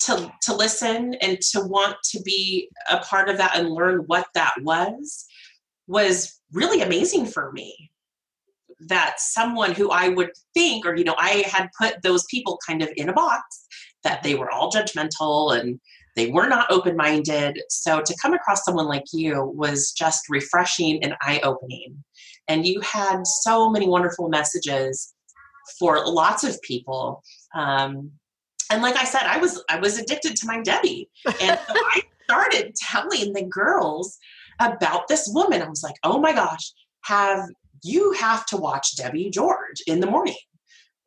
to, 0.00 0.32
to 0.42 0.54
listen 0.54 1.14
and 1.14 1.40
to 1.50 1.60
want 1.62 1.96
to 2.10 2.22
be 2.22 2.68
a 2.90 2.98
part 2.98 3.28
of 3.28 3.38
that 3.38 3.56
and 3.56 3.70
learn 3.70 4.04
what 4.06 4.28
that 4.34 4.54
was 4.62 5.26
was 5.88 6.40
really 6.52 6.80
amazing 6.80 7.26
for 7.26 7.50
me 7.52 7.90
that 8.88 9.16
someone 9.18 9.72
who 9.72 9.90
I 9.90 10.10
would 10.10 10.30
think, 10.54 10.86
or, 10.86 10.94
you 10.94 11.04
know, 11.04 11.14
I 11.18 11.44
had 11.46 11.70
put 11.80 12.02
those 12.02 12.24
people 12.30 12.58
kind 12.66 12.82
of 12.82 12.90
in 12.96 13.08
a 13.08 13.12
box 13.12 13.66
that 14.04 14.22
they 14.22 14.34
were 14.34 14.50
all 14.50 14.70
judgmental 14.70 15.58
and 15.58 15.80
they 16.16 16.30
were 16.30 16.48
not 16.48 16.70
open 16.70 16.96
minded. 16.96 17.60
So 17.68 18.00
to 18.00 18.16
come 18.20 18.32
across 18.32 18.64
someone 18.64 18.86
like 18.86 19.04
you 19.12 19.44
was 19.54 19.92
just 19.92 20.24
refreshing 20.28 21.02
and 21.04 21.14
eye 21.20 21.40
opening. 21.44 22.02
And 22.48 22.66
you 22.66 22.80
had 22.80 23.26
so 23.26 23.70
many 23.70 23.86
wonderful 23.86 24.28
messages 24.28 25.14
for 25.78 26.04
lots 26.06 26.42
of 26.42 26.60
people. 26.62 27.22
Um, 27.54 28.12
and 28.70 28.82
like 28.82 28.96
I 28.96 29.04
said, 29.04 29.22
I 29.22 29.38
was 29.38 29.62
I 29.68 29.78
was 29.78 29.98
addicted 29.98 30.36
to 30.36 30.46
my 30.46 30.60
Debbie, 30.60 31.08
and 31.26 31.36
so 31.36 31.74
I 31.76 32.02
started 32.24 32.74
telling 32.74 33.32
the 33.32 33.44
girls 33.44 34.18
about 34.60 35.06
this 35.08 35.28
woman. 35.32 35.62
I 35.62 35.68
was 35.68 35.82
like, 35.82 35.94
oh 36.02 36.18
my 36.18 36.32
gosh, 36.32 36.72
have 37.04 37.46
you 37.84 38.12
have 38.12 38.46
to 38.46 38.56
watch 38.56 38.96
Debbie 38.96 39.30
George 39.30 39.82
in 39.86 40.00
the 40.00 40.06
morning? 40.06 40.34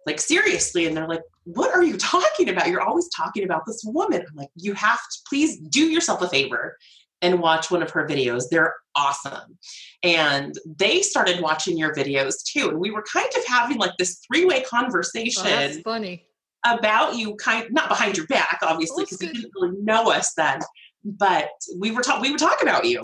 Like 0.06 0.20
seriously, 0.20 0.86
and 0.86 0.96
they're 0.96 1.08
like, 1.08 1.22
what 1.44 1.74
are 1.74 1.84
you 1.84 1.98
talking 1.98 2.50
about? 2.50 2.68
You're 2.68 2.82
always 2.82 3.10
talking 3.10 3.44
about 3.44 3.66
this 3.66 3.82
woman. 3.86 4.22
I'm 4.22 4.36
like, 4.36 4.50
you 4.56 4.74
have 4.74 4.98
to 5.00 5.18
please 5.28 5.60
do 5.60 5.86
yourself 5.90 6.22
a 6.22 6.30
favor 6.30 6.78
and 7.22 7.42
watch 7.42 7.70
one 7.70 7.84
of 7.84 7.92
her 7.92 8.08
videos. 8.08 8.44
They're 8.50 8.76
awesome. 8.96 9.58
And 10.04 10.56
they 10.78 11.02
started 11.02 11.42
watching 11.42 11.78
your 11.78 11.94
videos 11.94 12.36
too. 12.44 12.70
And 12.70 12.80
we 12.80 12.92
were 12.92 13.04
kind 13.12 13.30
of 13.36 13.46
having 13.46 13.78
like 13.78 13.92
this 13.98 14.22
three 14.26 14.46
way 14.46 14.62
conversation. 14.62 15.44
Oh, 15.46 15.50
that's 15.50 15.80
funny. 15.80 16.26
About 16.66 17.16
you, 17.16 17.36
kind 17.36 17.68
not 17.72 17.88
behind 17.88 18.18
your 18.18 18.28
back, 18.28 18.60
obviously, 18.64 19.06
because 19.06 19.22
you 19.22 19.34
didn't 19.34 19.52
really 19.56 19.78
know 19.82 20.12
us 20.12 20.34
then. 20.36 20.60
But 21.06 21.50
we 21.78 21.92
were 21.92 22.02
talking. 22.02 22.22
We 22.22 22.32
would 22.32 22.40
talk 22.40 22.62
about 22.62 22.84
you, 22.86 23.02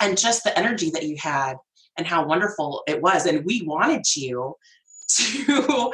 and 0.00 0.16
just 0.16 0.44
the 0.44 0.58
energy 0.58 0.90
that 0.90 1.02
you 1.02 1.16
had, 1.18 1.56
and 1.98 2.06
how 2.06 2.26
wonderful 2.26 2.82
it 2.88 3.02
was. 3.02 3.26
And 3.26 3.44
we 3.44 3.62
wanted 3.66 4.04
you 4.16 4.56
to. 5.16 5.92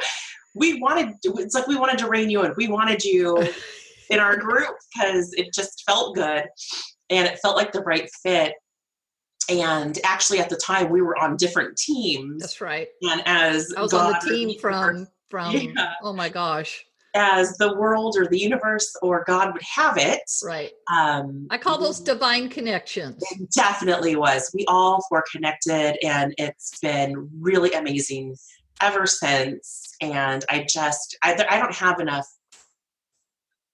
We 0.55 0.79
wanted. 0.81 1.13
It's 1.23 1.53
like 1.53 1.67
we 1.67 1.75
wanted 1.75 1.99
to 1.99 2.09
rein 2.09 2.29
you 2.29 2.43
in. 2.43 2.53
We 2.57 2.67
wanted 2.67 3.03
you 3.03 3.47
in 4.09 4.19
our 4.19 4.37
group 4.37 4.75
because 4.93 5.33
it 5.33 5.53
just 5.53 5.83
felt 5.85 6.15
good 6.15 6.45
and 7.09 7.27
it 7.27 7.39
felt 7.39 7.55
like 7.55 7.71
the 7.71 7.81
right 7.81 8.09
fit 8.23 8.53
and 9.49 9.97
actually 10.03 10.39
at 10.39 10.49
the 10.49 10.57
time 10.57 10.89
we 10.89 11.01
were 11.01 11.17
on 11.17 11.37
different 11.37 11.77
teams 11.77 12.41
that's 12.41 12.61
right 12.61 12.89
and 13.03 13.21
as 13.25 13.73
i 13.77 13.81
was 13.81 13.91
God 13.91 14.15
on 14.15 14.19
the 14.21 14.35
team 14.35 14.59
from 14.59 15.07
from 15.29 15.55
yeah, 15.55 15.93
oh 16.03 16.13
my 16.13 16.29
gosh 16.29 16.85
as 17.15 17.57
the 17.57 17.75
world 17.77 18.15
or 18.17 18.27
the 18.27 18.37
universe 18.37 18.95
or 19.01 19.23
god 19.25 19.53
would 19.53 19.63
have 19.63 19.97
it 19.97 20.21
right 20.43 20.71
um 20.91 21.47
i 21.49 21.57
call 21.57 21.77
those 21.77 21.99
divine 21.99 22.49
connections 22.49 23.23
it 23.31 23.49
definitely 23.51 24.15
was 24.15 24.51
we 24.53 24.65
all 24.67 25.03
were 25.11 25.23
connected 25.31 25.97
and 26.05 26.33
it's 26.37 26.77
been 26.79 27.29
really 27.39 27.71
amazing 27.73 28.35
ever 28.81 29.05
since 29.05 29.95
and 30.01 30.45
i 30.49 30.65
just 30.69 31.17
i, 31.23 31.33
I 31.49 31.59
don't 31.59 31.75
have 31.75 31.99
enough 31.99 32.27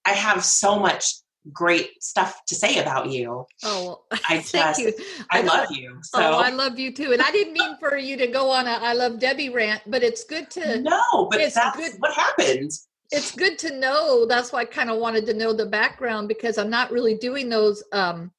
i 0.05 0.11
have 0.11 0.43
so 0.43 0.79
much 0.79 1.23
great 1.51 2.01
stuff 2.01 2.41
to 2.47 2.55
say 2.55 2.79
about 2.79 3.09
you. 3.09 3.45
Oh, 3.63 4.03
I 4.29 4.37
just, 4.39 4.79
you. 4.79 4.93
I, 5.31 5.39
I 5.39 5.41
love 5.41 5.67
you. 5.71 5.97
So. 6.03 6.19
Oh, 6.19 6.39
I 6.39 6.49
love 6.49 6.79
you 6.79 6.91
too. 6.91 7.11
And 7.11 7.21
I 7.21 7.31
didn't 7.31 7.53
mean 7.53 7.77
for 7.79 7.97
you 7.97 8.15
to 8.17 8.27
go 8.27 8.49
on 8.49 8.67
a 8.67 8.71
I 8.71 8.93
love 8.93 9.19
Debbie 9.19 9.49
rant, 9.49 9.81
but 9.87 10.03
it's 10.03 10.23
good 10.23 10.49
to 10.51 10.81
no, 10.81 11.27
but 11.29 11.41
it's 11.41 11.55
that's 11.55 11.77
good. 11.77 11.93
what 11.99 12.13
happened. 12.13 12.71
It's 13.11 13.31
good 13.31 13.59
to 13.59 13.77
know. 13.77 14.25
That's 14.25 14.51
why 14.51 14.61
I 14.61 14.65
kind 14.65 14.89
of 14.89 14.99
wanted 14.99 15.25
to 15.27 15.33
know 15.33 15.53
the 15.53 15.65
background 15.65 16.27
because 16.27 16.57
I'm 16.57 16.69
not 16.69 16.91
really 16.91 17.15
doing 17.15 17.49
those 17.49 17.83
um, 17.91 18.31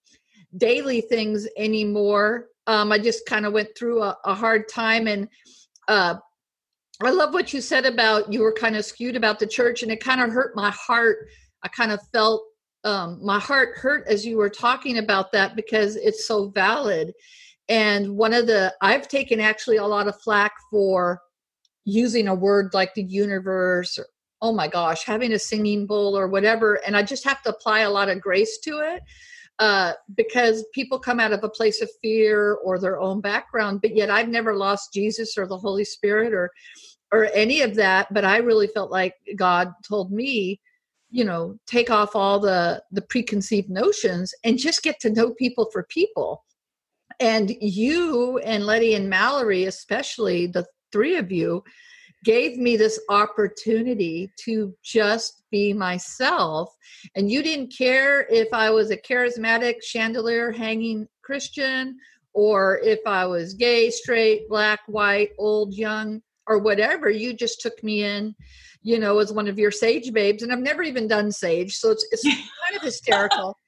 daily 0.57 1.01
things 1.01 1.47
anymore. 1.57 2.49
Um, 2.67 2.91
I 2.91 2.99
just 2.99 3.27
kind 3.27 3.47
of 3.47 3.53
went 3.53 3.77
through 3.77 4.03
a, 4.03 4.17
a 4.25 4.35
hard 4.35 4.69
time 4.69 5.07
and 5.07 5.29
uh, 5.87 6.17
I 7.03 7.11
love 7.11 7.35
what 7.35 7.53
you 7.53 7.61
said 7.61 7.87
about 7.87 8.33
you 8.33 8.41
were 8.41 8.53
kind 8.53 8.77
of 8.77 8.85
skewed 8.85 9.17
about 9.17 9.39
the 9.39 9.47
church 9.47 9.83
and 9.83 9.91
it 9.91 10.03
kind 10.03 10.21
of 10.21 10.31
hurt 10.31 10.55
my 10.55 10.71
heart. 10.71 11.29
I 11.63 11.69
kind 11.69 11.91
of 11.91 12.01
felt 12.13 12.45
um, 12.85 13.19
my 13.23 13.39
heart 13.41 13.77
hurt 13.77 14.07
as 14.07 14.25
you 14.25 14.37
were 14.37 14.51
talking 14.51 14.99
about 14.99 15.33
that 15.33 15.57
because 15.57 15.97
it's 15.97 16.27
so 16.27 16.51
valid. 16.51 17.13
And 17.69 18.17
one 18.17 18.35
of 18.35 18.47
the, 18.47 18.75
I've 18.81 19.09
taken 19.09 19.41
actually 19.41 19.79
a 19.79 19.87
lot 19.87 20.07
of 20.07 20.21
flack 20.21 20.53
for 20.71 21.21
using 21.85 22.29
a 22.29 22.35
word 22.35 22.75
like 22.75 22.95
the 22.95 23.03
universe 23.03 23.99
or, 23.99 24.07
oh 24.43 24.53
my 24.53 24.69
gosh, 24.69 25.05
having 25.05 25.33
a 25.33 25.39
singing 25.39 25.87
bowl 25.87 26.17
or 26.17 26.29
whatever. 26.29 26.75
And 26.87 26.97
I 26.97 27.03
just 27.03 27.25
have 27.25 27.43
to 27.43 27.51
apply 27.51 27.81
a 27.81 27.91
lot 27.91 28.11
of 28.11 28.21
grace 28.21 28.59
to 28.65 28.81
it 28.81 29.03
uh, 29.59 29.93
because 30.17 30.65
people 30.75 30.99
come 30.99 31.21
out 31.21 31.33
of 31.33 31.45
a 31.45 31.49
place 31.49 31.81
of 31.81 31.91
fear 32.03 32.55
or 32.55 32.79
their 32.79 33.01
own 33.01 33.21
background. 33.21 33.81
But 33.81 33.95
yet 33.95 34.11
I've 34.11 34.29
never 34.29 34.55
lost 34.57 34.93
Jesus 34.93 35.39
or 35.39 35.47
the 35.47 35.59
Holy 35.59 35.85
Spirit 35.85 36.33
or, 36.33 36.51
or 37.13 37.27
any 37.35 37.63
of 37.63 37.75
that. 37.77 38.13
But 38.13 38.25
I 38.25 38.39
really 38.39 38.67
felt 38.67 38.91
like 38.91 39.15
God 39.37 39.73
told 39.87 40.13
me, 40.13 40.61
you 41.15 41.25
know 41.25 41.57
take 41.67 41.91
off 41.91 42.17
all 42.17 42.41
the 42.41 42.83
the 42.91 43.03
preconceived 43.03 43.71
notions 43.71 44.35
and 44.43 44.59
just 44.59 44.83
get 44.83 44.99
to 44.99 45.11
know 45.11 45.33
people 45.35 45.71
for 45.73 45.85
people 45.85 46.45
and 47.21 47.55
you 47.61 48.39
and 48.39 48.67
letty 48.67 48.95
and 48.95 49.09
mallory 49.09 49.65
especially 49.65 50.49
the 50.49 50.67
three 50.91 51.17
of 51.17 51.31
you 51.31 51.63
gave 52.25 52.57
me 52.59 52.77
this 52.77 52.99
opportunity 53.09 54.31
to 54.37 54.75
just 54.83 55.43
be 55.51 55.73
myself 55.73 56.75
and 57.15 57.31
you 57.31 57.43
didn't 57.43 57.73
care 57.77 58.27
if 58.29 58.49
i 58.53 58.71
was 58.71 58.91
a 58.91 58.97
charismatic 58.97 59.75
chandelier 59.83 60.51
hanging 60.51 61.07
christian 61.23 61.97
or 62.33 62.81
if 62.83 62.99
i 63.07 63.25
was 63.25 63.55
gay 63.55 63.91
straight 63.91 64.49
black 64.49 64.81
white 64.87 65.31
old 65.39 65.75
young 65.75 66.21
or 66.47 66.59
whatever 66.59 67.09
you 67.09 67.33
just 67.33 67.61
took 67.61 67.83
me 67.85 68.03
in 68.03 68.35
you 68.85 68.99
know, 68.99 69.19
as 69.19 69.33
one 69.33 69.49
of 69.49 69.59
your 69.59 69.71
sage 69.71 70.13
babes, 70.13 70.43
and 70.43 70.53
I've 70.53 70.61
never 70.61 70.83
even 70.83 71.09
done 71.09 71.33
sage, 71.33 71.75
so 71.75 71.91
it's 71.91 72.07
it's 72.13 72.23
kind 72.65 72.77
of 72.77 72.83
hysterical. 72.83 73.59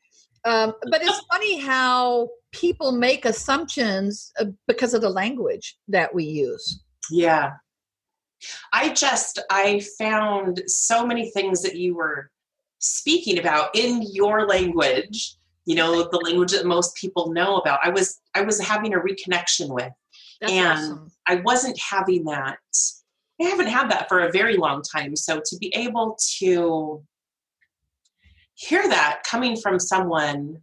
Um, 0.44 0.74
but 0.90 1.02
it's 1.02 1.20
funny 1.32 1.58
how 1.58 2.28
people 2.52 2.92
make 2.92 3.24
assumptions 3.24 4.30
uh, 4.38 4.44
because 4.68 4.94
of 4.94 5.00
the 5.00 5.10
language 5.10 5.76
that 5.88 6.14
we 6.14 6.24
use. 6.24 6.84
Yeah, 7.10 7.52
I 8.72 8.92
just 8.92 9.40
I 9.50 9.80
found 9.98 10.62
so 10.66 11.06
many 11.06 11.30
things 11.30 11.62
that 11.62 11.76
you 11.76 11.94
were 11.94 12.30
speaking 12.78 13.38
about 13.38 13.74
in 13.74 14.02
your 14.12 14.46
language. 14.46 15.34
You 15.64 15.74
know, 15.74 16.08
the 16.08 16.18
language 16.18 16.52
that 16.52 16.64
most 16.64 16.94
people 16.94 17.32
know 17.32 17.56
about. 17.56 17.80
I 17.82 17.90
was 17.90 18.20
I 18.34 18.42
was 18.42 18.60
having 18.60 18.94
a 18.94 18.98
reconnection 18.98 19.68
with, 19.68 19.92
That's 20.40 20.52
and 20.52 20.78
awesome. 20.78 21.10
I 21.26 21.36
wasn't 21.36 21.78
having 21.80 22.24
that 22.24 22.58
I 23.40 23.44
haven't 23.44 23.68
had 23.68 23.90
that 23.90 24.08
for 24.08 24.20
a 24.20 24.32
very 24.32 24.56
long 24.56 24.82
time. 24.82 25.14
So 25.14 25.40
to 25.44 25.56
be 25.58 25.74
able 25.74 26.16
to 26.38 27.02
hear 28.54 28.88
that 28.88 29.22
coming 29.28 29.56
from 29.56 29.78
someone 29.78 30.62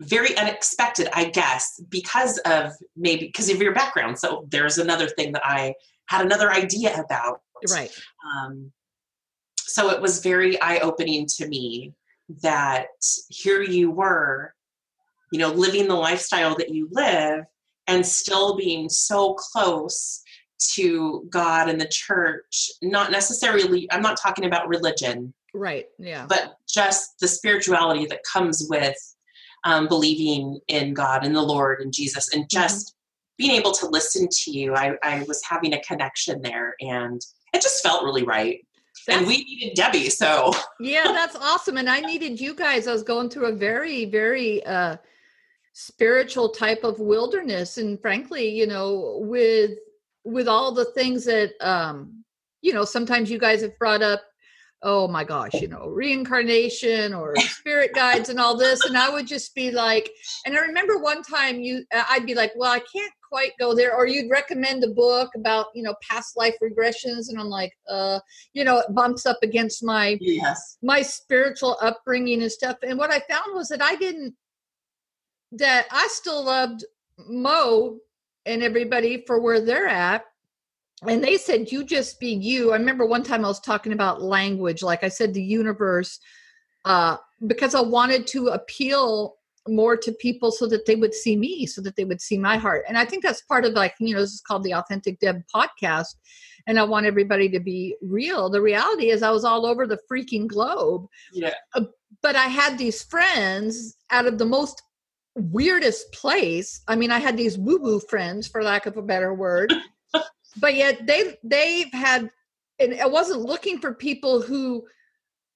very 0.00 0.36
unexpected, 0.38 1.08
I 1.12 1.26
guess, 1.26 1.80
because 1.88 2.38
of 2.38 2.72
maybe 2.96 3.26
because 3.26 3.50
of 3.50 3.60
your 3.60 3.74
background. 3.74 4.18
So 4.18 4.46
there's 4.48 4.78
another 4.78 5.08
thing 5.08 5.32
that 5.32 5.42
I 5.44 5.74
had 6.10 6.26
another 6.26 6.52
idea 6.52 7.00
about. 7.00 7.40
Right. 7.70 7.92
Um, 8.26 8.72
so 9.58 9.90
it 9.90 10.02
was 10.02 10.20
very 10.22 10.60
eye 10.60 10.78
opening 10.78 11.26
to 11.36 11.46
me 11.46 11.94
that 12.42 12.88
here 13.28 13.62
you 13.62 13.92
were, 13.92 14.52
you 15.32 15.38
know, 15.38 15.52
living 15.52 15.86
the 15.86 15.94
lifestyle 15.94 16.56
that 16.56 16.70
you 16.70 16.88
live 16.90 17.44
and 17.86 18.04
still 18.04 18.56
being 18.56 18.88
so 18.88 19.34
close 19.34 20.22
to 20.74 21.26
God 21.30 21.68
and 21.68 21.80
the 21.80 21.88
church, 21.88 22.70
not 22.82 23.12
necessarily, 23.12 23.90
I'm 23.92 24.02
not 24.02 24.20
talking 24.20 24.46
about 24.46 24.68
religion. 24.68 25.32
Right, 25.54 25.86
yeah. 25.98 26.26
But 26.28 26.56
just 26.68 27.20
the 27.20 27.28
spirituality 27.28 28.06
that 28.06 28.24
comes 28.24 28.66
with 28.68 28.96
um, 29.64 29.86
believing 29.86 30.58
in 30.66 30.92
God 30.92 31.24
and 31.24 31.36
the 31.36 31.42
Lord 31.42 31.80
and 31.80 31.92
Jesus 31.92 32.32
and 32.34 32.42
mm-hmm. 32.44 32.60
just. 32.60 32.96
Being 33.40 33.52
able 33.52 33.72
to 33.72 33.86
listen 33.86 34.28
to 34.30 34.50
you. 34.50 34.74
I, 34.74 34.92
I 35.02 35.24
was 35.26 35.42
having 35.42 35.72
a 35.72 35.80
connection 35.80 36.42
there 36.42 36.74
and 36.80 37.20
it 37.54 37.62
just 37.62 37.82
felt 37.82 38.04
really 38.04 38.22
right. 38.22 38.58
That's, 39.06 39.18
and 39.18 39.26
we 39.26 39.38
needed 39.38 39.74
Debbie, 39.76 40.10
so. 40.10 40.52
yeah, 40.78 41.04
that's 41.04 41.34
awesome. 41.34 41.78
And 41.78 41.88
I 41.88 42.00
needed 42.00 42.38
you 42.38 42.54
guys. 42.54 42.86
I 42.86 42.92
was 42.92 43.02
going 43.02 43.30
through 43.30 43.46
a 43.46 43.52
very, 43.52 44.04
very, 44.04 44.64
uh, 44.66 44.98
spiritual 45.72 46.50
type 46.50 46.82
of 46.82 46.98
wilderness 46.98 47.78
and 47.78 48.00
frankly 48.02 48.48
you 48.48 48.66
know 48.66 49.18
with 49.22 49.70
with 50.24 50.48
all 50.48 50.72
the 50.72 50.86
things 50.86 51.24
that 51.24 51.52
um 51.60 52.24
you 52.60 52.72
know 52.72 52.84
sometimes 52.84 53.30
you 53.30 53.38
guys 53.38 53.62
have 53.62 53.78
brought 53.78 54.02
up 54.02 54.20
oh 54.82 55.06
my 55.06 55.22
gosh 55.22 55.54
you 55.54 55.68
know 55.68 55.86
reincarnation 55.86 57.14
or 57.14 57.36
spirit 57.38 57.94
guides 57.94 58.30
and 58.30 58.40
all 58.40 58.56
this 58.56 58.84
and 58.84 58.98
i 58.98 59.08
would 59.08 59.28
just 59.28 59.54
be 59.54 59.70
like 59.70 60.10
and 60.44 60.56
i 60.56 60.60
remember 60.60 60.98
one 60.98 61.22
time 61.22 61.60
you 61.60 61.84
i'd 62.10 62.26
be 62.26 62.34
like 62.34 62.52
well 62.56 62.72
i 62.72 62.80
can't 62.92 63.12
quite 63.30 63.52
go 63.58 63.74
there 63.74 63.94
or 63.96 64.06
you'd 64.06 64.30
recommend 64.30 64.82
a 64.82 64.88
book 64.88 65.30
about 65.36 65.66
you 65.74 65.82
know 65.82 65.94
past 66.02 66.36
life 66.36 66.54
regressions 66.62 67.28
and 67.28 67.38
i'm 67.38 67.48
like 67.48 67.72
uh 67.88 68.18
you 68.52 68.64
know 68.64 68.78
it 68.78 68.94
bumps 68.94 69.24
up 69.24 69.38
against 69.42 69.84
my 69.84 70.18
yes. 70.20 70.78
my 70.82 71.00
spiritual 71.00 71.76
upbringing 71.80 72.42
and 72.42 72.50
stuff. 72.52 72.76
And 72.82 72.98
what 72.98 73.12
i 73.12 73.20
found 73.20 73.54
was 73.54 73.68
that 73.68 73.82
i 73.82 73.94
didn't 73.96 74.34
that 75.52 75.86
i 75.90 76.08
still 76.10 76.44
loved 76.44 76.84
mo 77.28 77.98
and 78.46 78.62
everybody 78.62 79.22
for 79.26 79.38
where 79.40 79.60
they're 79.60 79.86
at. 79.86 80.24
And 81.06 81.22
they 81.22 81.36
said 81.36 81.70
you 81.70 81.84
just 81.84 82.18
be 82.20 82.32
you. 82.32 82.72
I 82.72 82.76
remember 82.76 83.06
one 83.06 83.22
time 83.22 83.44
i 83.44 83.48
was 83.48 83.60
talking 83.60 83.92
about 83.92 84.22
language 84.22 84.82
like 84.82 85.04
i 85.04 85.08
said 85.08 85.32
the 85.32 85.42
universe 85.42 86.18
uh 86.84 87.16
because 87.46 87.74
i 87.74 87.80
wanted 87.80 88.26
to 88.28 88.48
appeal 88.48 89.36
more 89.68 89.96
to 89.96 90.12
people 90.12 90.50
so 90.50 90.66
that 90.66 90.86
they 90.86 90.96
would 90.96 91.14
see 91.14 91.36
me 91.36 91.66
so 91.66 91.80
that 91.82 91.96
they 91.96 92.04
would 92.04 92.20
see 92.20 92.38
my 92.38 92.56
heart. 92.56 92.84
And 92.88 92.96
i 92.96 93.04
think 93.04 93.22
that's 93.22 93.42
part 93.42 93.64
of 93.64 93.74
like 93.74 93.94
you 94.00 94.14
know 94.14 94.20
this 94.20 94.32
is 94.32 94.40
called 94.40 94.64
the 94.64 94.74
authentic 94.74 95.20
deb 95.20 95.42
podcast 95.54 96.14
and 96.66 96.78
i 96.78 96.84
want 96.84 97.06
everybody 97.06 97.48
to 97.48 97.60
be 97.60 97.96
real. 98.02 98.48
The 98.48 98.62
reality 98.62 99.10
is 99.10 99.22
i 99.22 99.30
was 99.30 99.44
all 99.44 99.66
over 99.66 99.86
the 99.86 99.98
freaking 100.10 100.46
globe. 100.46 101.06
Yeah. 101.32 101.54
Uh, 101.74 101.84
but 102.22 102.36
i 102.36 102.46
had 102.46 102.78
these 102.78 103.02
friends 103.02 103.96
out 104.10 104.26
of 104.26 104.38
the 104.38 104.46
most 104.46 104.82
weirdest 105.36 106.12
place. 106.12 106.82
I 106.88 106.96
mean 106.96 107.10
i 107.10 107.18
had 107.18 107.36
these 107.36 107.58
woo 107.58 107.78
woo 107.78 108.00
friends 108.00 108.48
for 108.48 108.62
lack 108.62 108.86
of 108.86 108.96
a 108.96 109.02
better 109.02 109.34
word. 109.34 109.72
But 110.56 110.74
yet 110.74 111.06
they 111.06 111.38
they've 111.44 111.92
had 111.92 112.28
and 112.80 113.00
i 113.00 113.06
wasn't 113.06 113.42
looking 113.42 113.78
for 113.78 113.94
people 113.94 114.42
who 114.42 114.84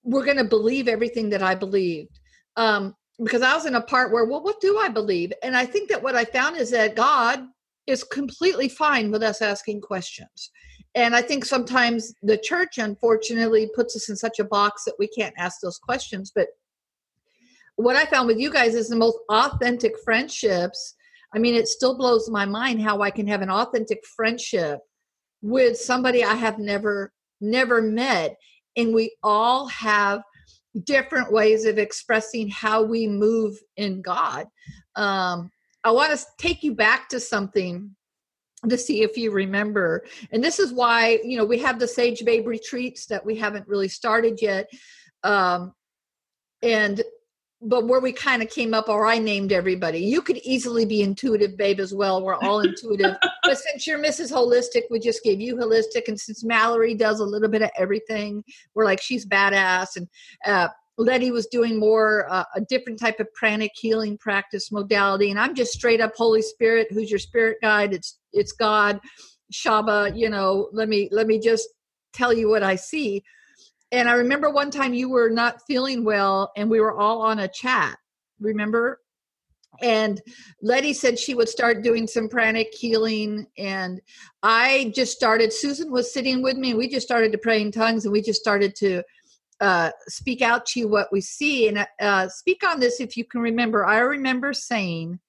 were 0.04 0.25
going 0.25 0.37
to 0.37 0.44
believe 0.44 0.87
everything 0.87 1.30
that 1.30 1.42
i 1.42 1.54
believed. 1.54 2.20
Um 2.56 2.94
because 3.23 3.42
I 3.42 3.54
was 3.54 3.66
in 3.66 3.75
a 3.75 3.80
part 3.80 4.12
where, 4.12 4.25
well, 4.25 4.42
what 4.42 4.61
do 4.61 4.78
I 4.78 4.88
believe? 4.88 5.33
And 5.42 5.56
I 5.56 5.66
think 5.66 5.88
that 5.90 6.02
what 6.02 6.16
I 6.16 6.25
found 6.25 6.56
is 6.56 6.71
that 6.71 6.97
God 6.97 7.47
is 7.87 8.02
completely 8.02 8.68
fine 8.68 9.11
with 9.11 9.23
us 9.23 9.42
asking 9.42 9.80
questions. 9.83 10.50
And 10.94 11.14
I 11.14 11.23
think 11.23 11.44
sometimes 11.44 12.14
the 12.23 12.38
church, 12.38 12.78
unfortunately, 12.78 13.68
puts 13.75 13.97
us 13.97 14.09
in 14.09 14.16
such 14.16 14.38
a 14.38 14.44
box 14.44 14.85
that 14.85 14.94
we 14.99 15.09
can't 15.09 15.35
ask 15.37 15.61
those 15.61 15.78
questions. 15.78 16.33
But 16.35 16.49
what 17.76 17.97
I 17.97 18.04
found 18.04 18.28
with 18.28 18.38
you 18.38 18.52
guys 18.52 18.75
is 18.75 18.88
the 18.88 18.97
most 18.97 19.18
authentic 19.28 19.94
friendships. 20.04 20.94
I 21.35 21.38
mean, 21.38 21.54
it 21.56 21.66
still 21.66 21.97
blows 21.97 22.30
my 22.30 22.44
mind 22.44 22.80
how 22.80 23.02
I 23.02 23.11
can 23.11 23.26
have 23.26 23.42
an 23.42 23.50
authentic 23.50 24.04
friendship 24.16 24.78
with 25.42 25.76
somebody 25.76 26.23
I 26.23 26.35
have 26.35 26.59
never, 26.59 27.12
never 27.40 27.83
met. 27.83 28.37
And 28.76 28.94
we 28.94 29.16
all 29.23 29.66
have 29.68 30.23
different 30.83 31.33
ways 31.33 31.64
of 31.64 31.78
expressing 31.78 32.49
how 32.49 32.83
we 32.83 33.07
move 33.07 33.57
in 33.76 34.02
God. 34.02 34.47
Um, 34.97 35.50
I 35.85 35.90
want 35.90 36.19
to 36.19 36.26
take 36.38 36.62
you 36.62 36.75
back 36.75 37.09
to 37.11 37.21
something 37.21 37.95
to 38.69 38.78
see 38.78 39.02
if 39.02 39.16
you 39.16 39.31
remember. 39.31 40.04
And 40.33 40.43
this 40.43 40.59
is 40.59 40.73
why, 40.73 41.21
you 41.23 41.37
know, 41.37 41.45
we 41.45 41.59
have 41.59 41.78
the 41.78 41.87
Sage 41.87 42.25
Babe 42.25 42.47
retreats 42.47 43.07
that 43.07 43.25
we 43.25 43.37
haven't 43.37 43.69
really 43.69 43.88
started 43.88 44.40
yet. 44.40 44.69
Um, 45.23 45.75
and 46.62 47.02
but 47.64 47.87
where 47.87 48.00
we 48.00 48.12
kind 48.12 48.42
of 48.42 48.50
came 48.50 48.75
up 48.75 48.88
or 48.88 49.06
i 49.06 49.18
named 49.18 49.50
everybody. 49.52 49.99
You 49.99 50.21
could 50.23 50.37
easily 50.38 50.85
be 50.85 51.02
intuitive 51.02 51.56
babe 51.56 51.80
as 51.80 51.94
well. 51.94 52.23
We're 52.23 52.37
all 52.37 52.61
intuitive. 52.61 53.16
But 53.42 53.59
since 53.59 53.87
you're 53.87 54.02
mrs 54.02 54.33
holistic 54.33 54.83
we 54.90 54.99
just 54.99 55.23
gave 55.23 55.40
you 55.40 55.56
holistic. 55.56 56.09
And 56.09 56.18
since 56.18 56.44
mallory 56.44 56.94
does 56.94 57.21
a 57.21 57.25
little 57.25 57.49
bit 57.49 57.62
of 57.62 57.71
everything 57.76 58.44
we're 58.75 58.85
like 58.85 59.00
she's 59.00 59.26
badass. 59.26 59.97
And 59.97 60.09
uh, 60.47 60.68
letty 60.97 61.30
was 61.30 61.47
doing 61.47 61.78
more 61.78 62.26
uh, 62.30 62.44
a 62.54 62.61
different 62.62 62.99
type 62.99 63.21
of 63.21 63.33
pranic 63.35 63.71
healing 63.75 64.16
practice 64.18 64.71
modality. 64.71 65.30
And 65.30 65.38
i'm 65.38 65.54
just 65.54 65.73
straight 65.73 66.00
up 66.00 66.12
holy 66.16 66.42
spirit. 66.42 66.88
Who's 66.90 67.11
your 67.11 67.18
spirit 67.18 67.59
guide? 67.62 67.92
It's 67.92 68.18
it's 68.33 68.52
god. 68.52 69.00
Shaba 69.52 70.16
you 70.16 70.30
know 70.30 70.68
let 70.73 70.88
me 70.88 71.09
let 71.12 71.26
me 71.26 71.38
just 71.38 71.68
tell 72.12 72.33
you 72.33 72.49
what 72.49 72.62
i 72.62 72.76
see 72.76 73.23
and 73.94 74.08
I 74.08 74.14
remember 74.14 74.50
one 74.50 74.72
time 74.72 74.92
you 74.92 75.08
were 75.08 75.30
not 75.30 75.62
feeling 75.68 76.04
well 76.04 76.50
and 76.56 76.68
we 76.68 76.80
were 76.80 76.98
all 76.98 77.22
on 77.22 77.38
a 77.38 77.48
chat. 77.48 77.96
Remember? 78.40 78.98
And 79.80 80.20
Letty 80.62 80.92
said 80.92 81.16
she 81.16 81.34
would 81.34 81.48
start 81.48 81.84
doing 81.84 82.08
some 82.08 82.28
pranic 82.28 82.74
healing. 82.74 83.46
And 83.56 84.00
I 84.42 84.92
just 84.96 85.12
started, 85.12 85.52
Susan 85.52 85.92
was 85.92 86.12
sitting 86.12 86.42
with 86.42 86.56
me 86.56 86.70
and 86.70 86.78
we 86.78 86.88
just 86.88 87.06
started 87.06 87.30
to 87.32 87.38
pray 87.38 87.60
in 87.60 87.70
tongues 87.70 88.04
and 88.04 88.12
we 88.12 88.20
just 88.20 88.40
started 88.40 88.74
to 88.76 89.04
uh, 89.60 89.90
speak 90.08 90.42
out 90.42 90.66
to 90.66 90.80
you 90.80 90.88
what 90.88 91.12
we 91.12 91.20
see. 91.20 91.68
And 91.68 91.86
uh, 92.00 92.28
speak 92.28 92.66
on 92.66 92.80
this 92.80 92.98
if 92.98 93.16
you 93.16 93.24
can 93.24 93.42
remember. 93.42 93.86
I 93.86 93.98
remember 93.98 94.52
saying, 94.52 95.20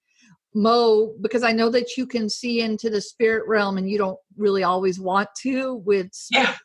Mo, 0.55 1.13
because 1.21 1.43
I 1.43 1.51
know 1.51 1.69
that 1.69 1.97
you 1.97 2.07
can 2.07 2.29
see 2.29 2.61
into 2.61 2.89
the 2.89 3.01
spirit 3.01 3.43
realm 3.47 3.77
and 3.77 3.87
you 3.87 3.99
don't 3.99 4.17
really 4.37 4.63
always 4.63 4.99
want 4.99 5.29
to 5.43 5.75
with 5.85 6.09
yeah 6.31 6.55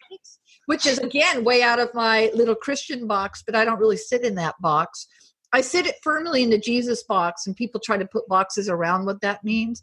which 0.67 0.87
is 0.87 0.99
again 0.99 1.45
way 1.45 1.63
out 1.63 1.81
of 1.81 1.93
my 1.95 2.31
little 2.35 2.55
Christian 2.55 3.07
box, 3.07 3.43
but 3.45 3.57
I 3.57 3.65
don't 3.65 3.81
really 3.81 3.97
sit 3.97 4.23
in 4.23 4.35
that 4.37 4.55
box. 4.61 5.07
I 5.53 5.63
sit 5.63 5.87
it 5.87 5.97
firmly 6.03 6.43
in 6.43 6.51
the 6.51 6.59
Jesus 6.59 7.03
box, 7.03 7.47
and 7.47 7.57
people 7.57 7.81
try 7.81 7.97
to 7.97 8.07
put 8.07 8.29
boxes 8.29 8.69
around 8.69 9.05
what 9.05 9.21
that 9.23 9.43
means. 9.43 9.83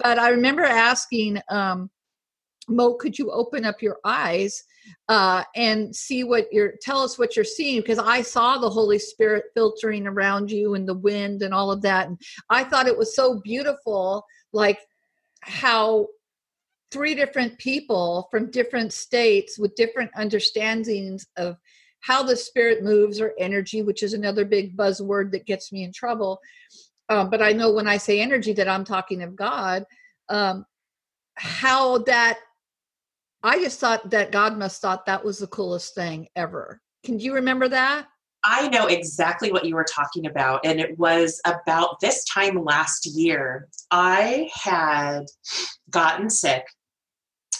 But 0.00 0.18
I 0.18 0.30
remember 0.30 0.64
asking 0.64 1.40
um, 1.50 1.90
Mo, 2.68 2.94
could 2.94 3.18
you 3.18 3.30
open 3.30 3.64
up 3.64 3.82
your 3.82 3.98
eyes 4.04 4.62
uh, 5.08 5.42
and 5.56 5.94
see 5.94 6.24
what 6.24 6.46
you're, 6.52 6.74
tell 6.82 7.00
us 7.02 7.18
what 7.18 7.34
you're 7.34 7.44
seeing? 7.44 7.80
Because 7.80 7.98
I 7.98 8.22
saw 8.22 8.58
the 8.58 8.70
Holy 8.70 8.98
Spirit 8.98 9.44
filtering 9.54 10.06
around 10.06 10.50
you 10.50 10.74
and 10.74 10.86
the 10.86 10.94
wind 10.94 11.42
and 11.42 11.54
all 11.54 11.70
of 11.70 11.82
that. 11.82 12.08
And 12.08 12.20
I 12.50 12.64
thought 12.64 12.86
it 12.86 12.98
was 12.98 13.16
so 13.16 13.40
beautiful, 13.42 14.24
like 14.52 14.78
how 15.40 16.08
three 16.90 17.14
different 17.14 17.58
people 17.58 18.28
from 18.30 18.50
different 18.50 18.92
states 18.92 19.58
with 19.58 19.74
different 19.74 20.10
understandings 20.16 21.26
of 21.36 21.56
how 22.00 22.22
the 22.22 22.36
spirit 22.36 22.82
moves 22.82 23.20
or 23.20 23.34
energy, 23.38 23.82
which 23.82 24.02
is 24.02 24.14
another 24.14 24.44
big 24.44 24.76
buzzword 24.76 25.32
that 25.32 25.46
gets 25.46 25.72
me 25.72 25.82
in 25.82 25.92
trouble. 25.92 26.40
Um, 27.08 27.30
but 27.30 27.42
I 27.42 27.52
know 27.52 27.72
when 27.72 27.88
I 27.88 27.96
say 27.96 28.20
energy 28.20 28.52
that 28.54 28.68
I'm 28.68 28.84
talking 28.84 29.22
of 29.22 29.36
God, 29.36 29.84
um, 30.28 30.64
how 31.36 31.98
that 31.98 32.38
I 33.42 33.58
just 33.60 33.78
thought 33.78 34.10
that 34.10 34.32
God 34.32 34.58
must 34.58 34.82
thought 34.82 35.06
that 35.06 35.24
was 35.24 35.38
the 35.38 35.46
coolest 35.46 35.94
thing 35.94 36.28
ever. 36.34 36.80
Can 37.04 37.20
you 37.20 37.34
remember 37.34 37.68
that? 37.68 38.06
I 38.44 38.68
know 38.68 38.86
exactly 38.86 39.52
what 39.52 39.64
you 39.64 39.74
were 39.74 39.84
talking 39.84 40.26
about. 40.26 40.64
And 40.64 40.80
it 40.80 40.98
was 40.98 41.40
about 41.44 42.00
this 42.00 42.24
time 42.24 42.64
last 42.64 43.06
year. 43.06 43.68
I 43.90 44.48
had 44.52 45.24
gotten 45.90 46.30
sick 46.30 46.64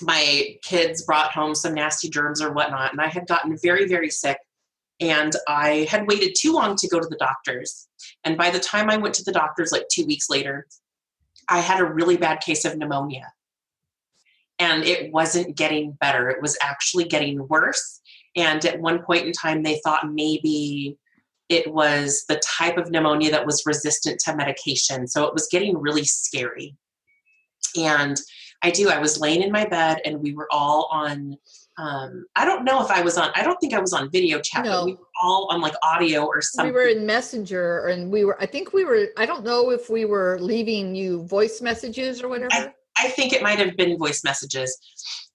my 0.03 0.57
kids 0.63 1.03
brought 1.05 1.33
home 1.33 1.55
some 1.55 1.75
nasty 1.75 2.09
germs 2.09 2.41
or 2.41 2.53
whatnot, 2.53 2.93
and 2.93 3.01
I 3.01 3.09
had 3.09 3.27
gotten 3.27 3.57
very, 3.63 3.87
very 3.87 4.11
sick. 4.11 4.39
And 5.01 5.33
I 5.47 5.87
had 5.89 6.09
waited 6.09 6.35
too 6.37 6.53
long 6.53 6.75
to 6.77 6.89
go 6.89 6.99
to 6.99 7.07
the 7.07 7.17
doctors. 7.17 7.87
And 8.25 8.37
by 8.37 8.51
the 8.51 8.59
time 8.59 8.91
I 8.91 8.97
went 8.97 9.15
to 9.15 9.25
the 9.25 9.33
doctors, 9.33 9.71
like 9.71 9.87
two 9.93 10.05
weeks 10.05 10.29
later, 10.29 10.67
I 11.49 11.61
had 11.61 11.81
a 11.81 11.85
really 11.85 12.17
bad 12.17 12.41
case 12.41 12.65
of 12.65 12.77
pneumonia. 12.77 13.33
And 14.59 14.85
it 14.85 15.13
wasn't 15.13 15.57
getting 15.57 15.93
better, 15.93 16.29
it 16.29 16.43
was 16.43 16.59
actually 16.61 17.05
getting 17.05 17.47
worse. 17.47 18.01
And 18.35 18.65
at 18.65 18.81
one 18.81 19.03
point 19.03 19.27
in 19.27 19.33
time, 19.33 19.63
they 19.63 19.81
thought 19.85 20.13
maybe 20.13 20.99
it 21.49 21.73
was 21.73 22.25
the 22.29 22.41
type 22.45 22.77
of 22.77 22.91
pneumonia 22.91 23.31
that 23.31 23.47
was 23.47 23.65
resistant 23.65 24.21
to 24.21 24.37
medication. 24.37 25.07
So 25.07 25.25
it 25.25 25.33
was 25.33 25.49
getting 25.51 25.79
really 25.79 26.05
scary. 26.05 26.77
And 27.77 28.21
I 28.63 28.71
do. 28.71 28.91
I 28.91 28.99
was 28.99 29.21
laying 29.21 29.43
in 29.43 29.53
my 29.53 29.65
bed 29.67 30.01
and 30.05 30.21
we 30.21 30.35
were 30.35 30.49
all 30.51 30.89
on. 30.91 31.37
Um, 31.79 32.27
I 32.35 32.45
don't 32.45 32.65
know 32.65 32.83
if 32.83 32.91
I 32.91 33.03
was 33.03 33.17
on. 33.17 33.31
I 33.37 33.45
don't 33.45 33.57
think 33.61 33.73
I 33.73 33.79
was 33.79 33.93
on 33.93 34.11
video 34.11 34.41
chat. 34.41 34.65
No. 34.65 34.81
But 34.81 34.87
we 34.87 34.93
were 34.95 35.09
all 35.23 35.49
on 35.51 35.61
like 35.61 35.75
audio 35.83 36.25
or 36.25 36.43
something. 36.43 36.75
We 36.75 36.81
were 36.81 36.89
in 36.89 37.07
Messenger, 37.07 37.87
and 37.87 38.11
we 38.11 38.25
were. 38.25 38.41
I 38.41 38.47
think 38.47 38.73
we 38.73 38.85
were. 38.85 39.09
I 39.17 39.27
don't 39.27 39.45
know 39.45 39.71
if 39.71 39.89
we 39.89 40.05
were 40.05 40.39
leaving 40.41 40.95
you 40.95 41.25
voice 41.27 41.61
messages 41.61 42.21
or 42.21 42.29
whatever. 42.29 42.49
I, 42.51 42.73
I 42.99 43.09
think 43.09 43.33
it 43.33 43.43
might 43.43 43.61
have 43.61 43.77
been 43.77 43.97
voice 43.97 44.25
messages, 44.25 44.77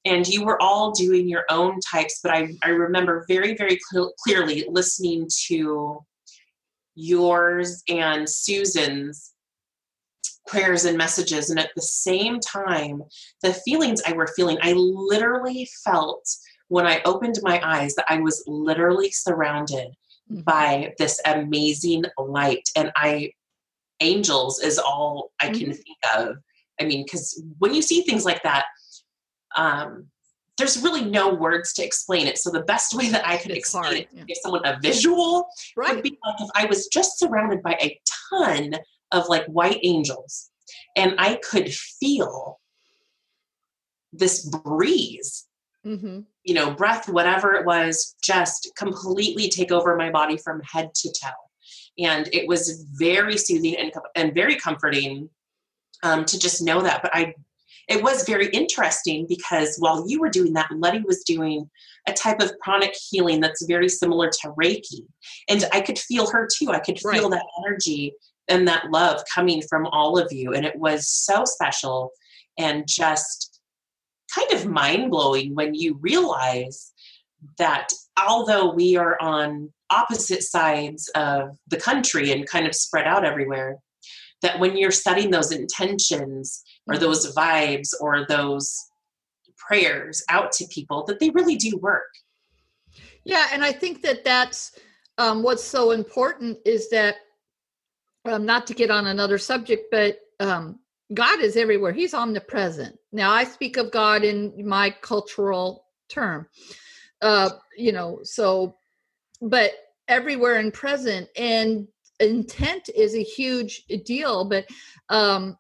and 0.03 0.27
you 0.27 0.43
were 0.43 0.61
all 0.61 0.91
doing 0.91 1.29
your 1.29 1.45
own 1.49 1.79
types. 1.79 2.19
But 2.21 2.33
I 2.33 2.49
I 2.61 2.69
remember 2.69 3.23
very 3.29 3.55
very 3.55 3.79
cl- 3.89 4.13
clearly 4.21 4.65
listening 4.67 5.29
to 5.47 6.03
yours 6.95 7.83
and 7.87 8.29
Susan's 8.29 9.32
prayers 10.47 10.85
and 10.85 10.97
messages. 10.97 11.49
And 11.49 11.59
at 11.59 11.71
the 11.75 11.81
same 11.81 12.39
time, 12.39 13.03
the 13.41 13.53
feelings 13.53 14.01
I 14.05 14.13
were 14.13 14.27
feeling, 14.35 14.57
I 14.61 14.73
literally 14.73 15.67
felt 15.83 16.27
when 16.67 16.85
I 16.85 17.01
opened 17.05 17.39
my 17.41 17.61
eyes 17.63 17.95
that 17.95 18.05
I 18.09 18.19
was 18.19 18.43
literally 18.47 19.11
surrounded 19.11 19.89
mm-hmm. 20.31 20.41
by 20.41 20.93
this 20.97 21.21
amazing 21.25 22.05
light. 22.17 22.67
And 22.75 22.91
I, 22.95 23.31
angels 23.99 24.61
is 24.61 24.79
all 24.79 25.31
I 25.39 25.47
can 25.47 25.59
mm-hmm. 25.59 25.71
think 25.71 25.97
of. 26.15 26.37
I 26.79 26.85
mean, 26.85 27.03
because 27.05 27.41
when 27.59 27.73
you 27.73 27.81
see 27.81 28.01
things 28.01 28.25
like 28.25 28.43
that, 28.43 28.65
um, 29.55 30.07
there's 30.57 30.81
really 30.81 31.03
no 31.03 31.33
words 31.33 31.73
to 31.73 31.83
explain 31.83 32.27
it. 32.27 32.37
So 32.37 32.51
the 32.51 32.61
best 32.63 32.93
way 32.93 33.09
that 33.09 33.27
I 33.27 33.37
could 33.37 33.51
it's 33.51 33.59
explain 33.59 33.83
hard, 33.83 33.97
it, 33.97 34.07
yeah. 34.11 34.23
give 34.27 34.37
someone 34.41 34.65
a 34.65 34.79
visual, 34.81 35.47
right. 35.75 35.95
would 35.95 36.03
be 36.03 36.17
like 36.25 36.41
if 36.41 36.49
I 36.55 36.65
was 36.65 36.87
just 36.87 37.17
surrounded 37.17 37.63
by 37.63 37.77
a 37.81 37.99
ton 38.29 38.75
of 39.13 39.29
like 39.29 39.45
white 39.45 39.79
angels 39.83 40.49
and 40.95 41.15
I 41.17 41.35
could 41.35 41.73
feel 41.73 42.59
this 44.11 44.47
breeze, 44.47 45.47
mm-hmm. 45.85 46.21
you 46.43 46.53
know, 46.53 46.71
breath, 46.71 47.09
whatever 47.09 47.53
it 47.53 47.65
was, 47.65 48.15
just 48.23 48.71
completely 48.77 49.49
take 49.49 49.71
over 49.71 49.95
my 49.95 50.09
body 50.11 50.37
from 50.37 50.61
head 50.61 50.93
to 50.95 51.09
toe. 51.11 51.29
And 51.99 52.29
it 52.33 52.47
was 52.47 52.85
very 52.95 53.37
soothing 53.37 53.75
and, 53.77 53.91
and 54.15 54.33
very 54.33 54.55
comforting 54.55 55.29
um, 56.03 56.25
to 56.25 56.39
just 56.39 56.61
know 56.61 56.81
that. 56.81 57.01
But 57.01 57.15
I, 57.15 57.33
it 57.87 58.01
was 58.01 58.23
very 58.23 58.47
interesting 58.47 59.25
because 59.27 59.77
while 59.77 60.07
you 60.07 60.19
were 60.19 60.29
doing 60.29 60.53
that, 60.53 60.71
Letty 60.71 60.99
was 60.99 61.23
doing 61.23 61.69
a 62.07 62.13
type 62.13 62.41
of 62.41 62.57
pranic 62.59 62.95
healing 63.09 63.39
that's 63.39 63.65
very 63.65 63.89
similar 63.89 64.29
to 64.29 64.53
Reiki. 64.59 65.05
And 65.49 65.65
I 65.71 65.81
could 65.81 65.99
feel 65.99 66.29
her 66.29 66.47
too. 66.51 66.71
I 66.71 66.79
could 66.79 66.99
feel 66.99 67.29
right. 67.29 67.39
that 67.39 67.45
energy 67.65 68.13
and 68.47 68.67
that 68.67 68.91
love 68.91 69.21
coming 69.33 69.61
from 69.61 69.85
all 69.87 70.17
of 70.17 70.31
you. 70.31 70.53
And 70.53 70.65
it 70.65 70.75
was 70.77 71.09
so 71.09 71.43
special 71.45 72.11
and 72.57 72.85
just 72.87 73.61
kind 74.33 74.51
of 74.51 74.65
mind 74.65 75.11
blowing 75.11 75.55
when 75.55 75.73
you 75.73 75.97
realize 76.01 76.91
that 77.57 77.89
although 78.21 78.73
we 78.73 78.95
are 78.95 79.17
on 79.21 79.71
opposite 79.89 80.43
sides 80.43 81.09
of 81.15 81.57
the 81.67 81.77
country 81.77 82.31
and 82.31 82.47
kind 82.47 82.65
of 82.65 82.75
spread 82.75 83.05
out 83.05 83.25
everywhere, 83.25 83.77
that 84.41 84.59
when 84.59 84.75
you're 84.75 84.91
setting 84.91 85.31
those 85.31 85.51
intentions 85.51 86.63
or 86.87 86.95
mm-hmm. 86.95 87.03
those 87.03 87.33
vibes 87.33 87.89
or 87.99 88.25
those 88.27 88.77
prayers 89.57 90.23
out 90.29 90.51
to 90.51 90.67
people, 90.67 91.05
that 91.05 91.19
they 91.19 91.29
really 91.29 91.55
do 91.55 91.77
work. 91.77 92.09
Yeah, 93.23 93.47
and 93.53 93.63
I 93.63 93.71
think 93.71 94.01
that 94.01 94.23
that's 94.23 94.77
um, 95.17 95.43
what's 95.43 95.63
so 95.63 95.91
important 95.91 96.57
is 96.65 96.89
that 96.89 97.15
um, 98.25 98.45
not 98.45 98.67
to 98.67 98.73
get 98.73 98.91
on 98.91 99.07
another 99.07 99.37
subject, 99.37 99.85
but 99.91 100.19
um, 100.39 100.79
God 101.13 101.39
is 101.41 101.57
everywhere. 101.57 101.91
He's 101.91 102.13
omnipresent. 102.13 102.95
Now, 103.11 103.31
I 103.31 103.43
speak 103.43 103.77
of 103.77 103.91
God 103.91 104.23
in 104.23 104.67
my 104.67 104.89
cultural 105.01 105.85
term, 106.09 106.47
uh, 107.21 107.49
you 107.77 107.91
know, 107.91 108.19
so, 108.23 108.77
but 109.41 109.71
everywhere 110.07 110.55
and 110.55 110.73
present 110.73 111.27
and 111.37 111.87
intent 112.19 112.89
is 112.95 113.15
a 113.15 113.23
huge 113.23 113.85
deal. 114.05 114.45
But 114.45 114.65
um, 115.09 115.57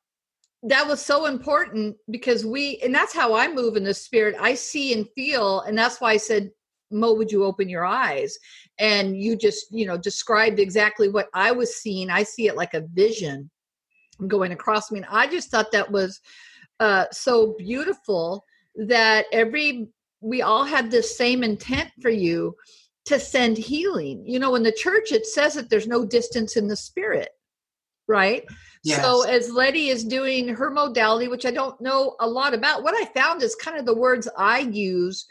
that 0.63 0.87
was 0.87 1.01
so 1.01 1.25
important 1.25 1.97
because 2.09 2.45
we, 2.45 2.79
and 2.83 2.95
that's 2.95 3.13
how 3.13 3.35
I 3.35 3.51
move 3.51 3.75
in 3.75 3.83
the 3.83 3.93
spirit. 3.93 4.35
I 4.39 4.53
see 4.53 4.93
and 4.93 5.07
feel, 5.15 5.61
and 5.61 5.77
that's 5.77 5.99
why 5.99 6.11
I 6.11 6.17
said, 6.17 6.51
Mo, 6.93 7.13
would 7.13 7.31
you 7.31 7.43
open 7.43 7.67
your 7.67 7.85
eyes? 7.85 8.37
And 8.79 9.17
you 9.17 9.35
just, 9.35 9.65
you 9.71 9.85
know, 9.85 9.97
described 9.97 10.59
exactly 10.59 11.09
what 11.09 11.29
I 11.33 11.51
was 11.51 11.75
seeing. 11.75 12.09
I 12.09 12.23
see 12.23 12.47
it 12.47 12.55
like 12.55 12.73
a 12.73 12.87
vision 12.93 13.49
going 14.27 14.51
across 14.51 14.91
me. 14.91 14.99
And 14.99 15.07
I 15.09 15.27
just 15.27 15.49
thought 15.49 15.71
that 15.71 15.91
was 15.91 16.19
uh, 16.79 17.05
so 17.11 17.55
beautiful 17.57 18.45
that 18.75 19.25
every, 19.31 19.87
we 20.21 20.41
all 20.41 20.63
had 20.63 20.89
this 20.89 21.17
same 21.17 21.43
intent 21.43 21.89
for 22.01 22.09
you 22.09 22.55
to 23.05 23.19
send 23.19 23.57
healing. 23.57 24.23
You 24.25 24.39
know, 24.39 24.55
in 24.55 24.63
the 24.63 24.71
church, 24.71 25.11
it 25.11 25.25
says 25.25 25.53
that 25.55 25.69
there's 25.69 25.87
no 25.87 26.05
distance 26.05 26.55
in 26.55 26.67
the 26.67 26.75
spirit, 26.75 27.29
right? 28.07 28.43
Yes. 28.83 29.01
So 29.01 29.23
as 29.23 29.51
Letty 29.51 29.89
is 29.89 30.03
doing 30.03 30.47
her 30.49 30.69
modality, 30.69 31.27
which 31.27 31.45
I 31.45 31.51
don't 31.51 31.79
know 31.79 32.15
a 32.19 32.27
lot 32.27 32.53
about, 32.53 32.83
what 32.83 32.95
I 32.95 33.05
found 33.13 33.41
is 33.41 33.55
kind 33.55 33.77
of 33.77 33.85
the 33.85 33.95
words 33.95 34.27
I 34.37 34.59
use 34.59 35.25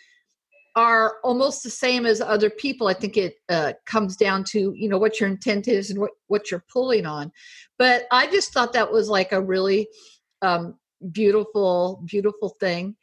are 0.75 1.17
almost 1.23 1.63
the 1.63 1.71
same 1.71 2.07
as 2.07 2.21
other 2.21 2.49
people. 2.49 2.89
I 2.89 2.95
think 2.95 3.17
it 3.17 3.35
uh, 3.49 3.75
comes 3.87 4.17
down 4.17 4.45
to 4.45 4.73
you 4.75 4.89
know 4.89 4.99
what 4.99 5.21
your 5.21 5.29
intent 5.29 5.69
is 5.69 5.91
and 5.91 6.01
what 6.01 6.13
what 6.29 6.51
you're 6.51 6.65
pulling 6.73 7.07
on. 7.07 7.33
But 7.79 8.05
I 8.11 8.27
just 8.29 8.53
thought 8.53 8.73
that 8.73 8.93
was 8.93 9.09
like 9.09 9.33
a 9.33 9.41
really 9.41 9.89
um, 10.41 10.79
beautiful, 11.11 12.03
beautiful 12.07 12.51
thing. 12.61 12.97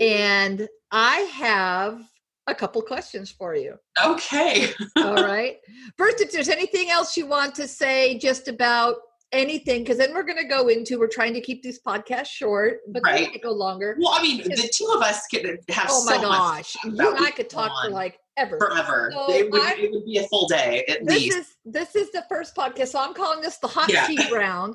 And 0.00 0.68
I 0.90 1.16
have 1.34 2.00
a 2.46 2.54
couple 2.54 2.82
questions 2.82 3.30
for 3.30 3.54
you. 3.54 3.76
Okay. 4.04 4.72
All 4.96 5.14
right. 5.14 5.58
First, 5.96 6.20
if 6.20 6.32
there's 6.32 6.48
anything 6.48 6.90
else 6.90 7.16
you 7.16 7.26
want 7.26 7.54
to 7.56 7.66
say 7.66 8.18
just 8.18 8.48
about 8.48 8.96
anything 9.34 9.82
because 9.82 9.98
then 9.98 10.14
we're 10.14 10.22
going 10.22 10.38
to 10.38 10.48
go 10.48 10.68
into 10.68 10.98
we're 10.98 11.08
trying 11.08 11.34
to 11.34 11.40
keep 11.40 11.62
these 11.62 11.80
podcasts 11.86 12.26
short 12.28 12.80
but 12.88 13.02
right. 13.04 13.30
they 13.32 13.38
go 13.38 13.52
longer. 13.52 13.96
Well 13.98 14.12
i 14.14 14.22
mean 14.22 14.38
the 14.42 14.70
two 14.72 14.92
of 14.94 15.02
us 15.02 15.26
could 15.26 15.44
have 15.68 15.86
oh 15.90 16.04
my 16.04 16.16
so 16.16 16.22
gosh 16.22 16.74
you 16.84 16.90
and 16.90 17.18
i 17.18 17.30
could 17.30 17.50
talk 17.50 17.70
for 17.84 17.90
like 17.90 18.18
ever. 18.36 18.58
forever. 18.58 19.10
So 19.12 19.32
it, 19.32 19.50
would, 19.50 19.78
it, 19.78 19.90
would, 19.92 20.04
be 20.04 20.18
a 20.18 20.26
full 20.28 20.46
day 20.48 20.84
at 20.88 21.06
this 21.06 21.22
least. 21.22 21.36
is 21.36 21.56
this 21.64 21.94
is 21.94 22.10
the 22.10 22.24
first 22.28 22.54
podcast 22.56 22.88
so 22.88 23.00
i'm 23.00 23.14
calling 23.14 23.40
this 23.40 23.58
the 23.58 23.68
hot 23.68 23.90
yeah. 23.90 24.06
seat 24.06 24.32
round. 24.32 24.74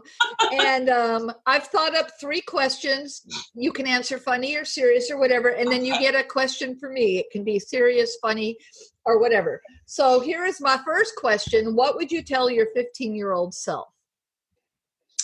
And 0.52 0.89
um, 0.89 1.32
i've 1.45 1.67
thought 1.67 1.95
up 1.95 2.12
three 2.19 2.41
questions. 2.41 3.22
You 3.54 3.72
can 3.72 3.88
answer 3.88 4.17
funny 4.17 4.56
or 4.56 4.65
serious 4.65 5.12
or 5.12 5.19
whatever 5.19 5.50
and 5.50 5.72
then 5.72 5.86
you 5.86 5.98
get 6.00 6.15
a 6.15 6.24
question 6.24 6.78
for 6.78 6.89
me. 6.89 7.19
It 7.19 7.28
can 7.32 7.43
be 7.43 7.60
serious 7.60 8.17
funny 8.22 8.58
or 9.06 9.19
whatever. 9.19 9.62
So 9.86 10.19
here 10.19 10.45
is 10.45 10.62
my 10.62 10.80
first 10.86 11.15
question. 11.15 11.76
What 11.76 11.95
would 11.95 12.12
you 12.12 12.22
tell 12.22 12.50
your 12.50 12.67
15 12.76 13.15
year 13.15 13.34
old 13.34 13.54
self 13.54 13.89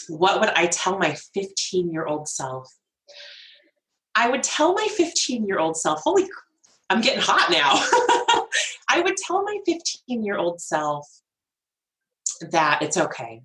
what 0.09 0.39
would 0.39 0.49
I 0.49 0.67
tell 0.67 0.97
my 0.97 1.15
15 1.33 1.91
year 1.91 2.05
old 2.05 2.27
self? 2.27 2.73
I 4.13 4.29
would 4.29 4.43
tell 4.43 4.73
my 4.73 4.87
15 4.91 5.45
year 5.45 5.59
old 5.59 5.77
self, 5.77 6.01
holy, 6.01 6.27
I'm 6.89 7.01
getting 7.01 7.21
hot 7.21 7.49
now. 7.51 7.73
I 8.89 9.01
would 9.01 9.17
tell 9.17 9.43
my 9.43 9.59
15 9.65 10.23
year 10.23 10.37
old 10.37 10.61
self 10.61 11.07
that 12.51 12.81
it's 12.81 12.97
okay 12.97 13.41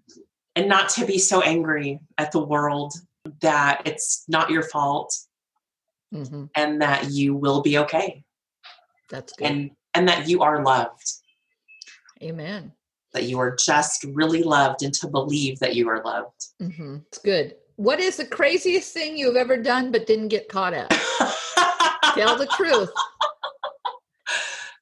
and 0.57 0.69
not 0.69 0.89
to 0.91 1.07
be 1.07 1.19
so 1.19 1.43
angry 1.43 2.01
at 2.19 2.33
the 2.33 2.45
world 2.45 2.93
that 3.41 3.83
it's 3.85 4.25
not 4.29 4.51
your 4.51 4.63
fault 4.63 5.17
mm-hmm. 6.13 6.47
and 6.57 6.83
that 6.83 7.11
you 7.11 7.35
will 7.35 7.63
be 7.63 7.79
okay. 7.79 8.23
That's 9.09 9.33
good. 9.33 9.47
And 9.47 9.71
and 9.95 10.09
that 10.09 10.29
you 10.29 10.43
are 10.43 10.63
loved. 10.63 11.03
Amen 12.23 12.73
that 13.13 13.25
you 13.25 13.39
are 13.39 13.57
just 13.57 14.05
really 14.05 14.43
loved 14.43 14.83
and 14.83 14.95
to 14.95 15.09
believe 15.09 15.59
that 15.59 15.75
you 15.75 15.89
are 15.89 16.03
loved. 16.05 16.47
Mm-hmm. 16.61 16.99
It's 17.09 17.19
good. 17.19 17.57
What 17.77 18.01
is 18.01 18.17
the 18.17 18.27
craziest 18.27 18.93
thing 18.93 19.17
you've 19.17 19.37
ever 19.37 19.57
done 19.57 19.91
but 19.91 20.07
didn't 20.07 20.29
get 20.29 20.49
caught 20.49 20.75
at? 20.75 20.91
Tell 22.15 22.37
the 22.37 22.49
truth. 22.57 22.91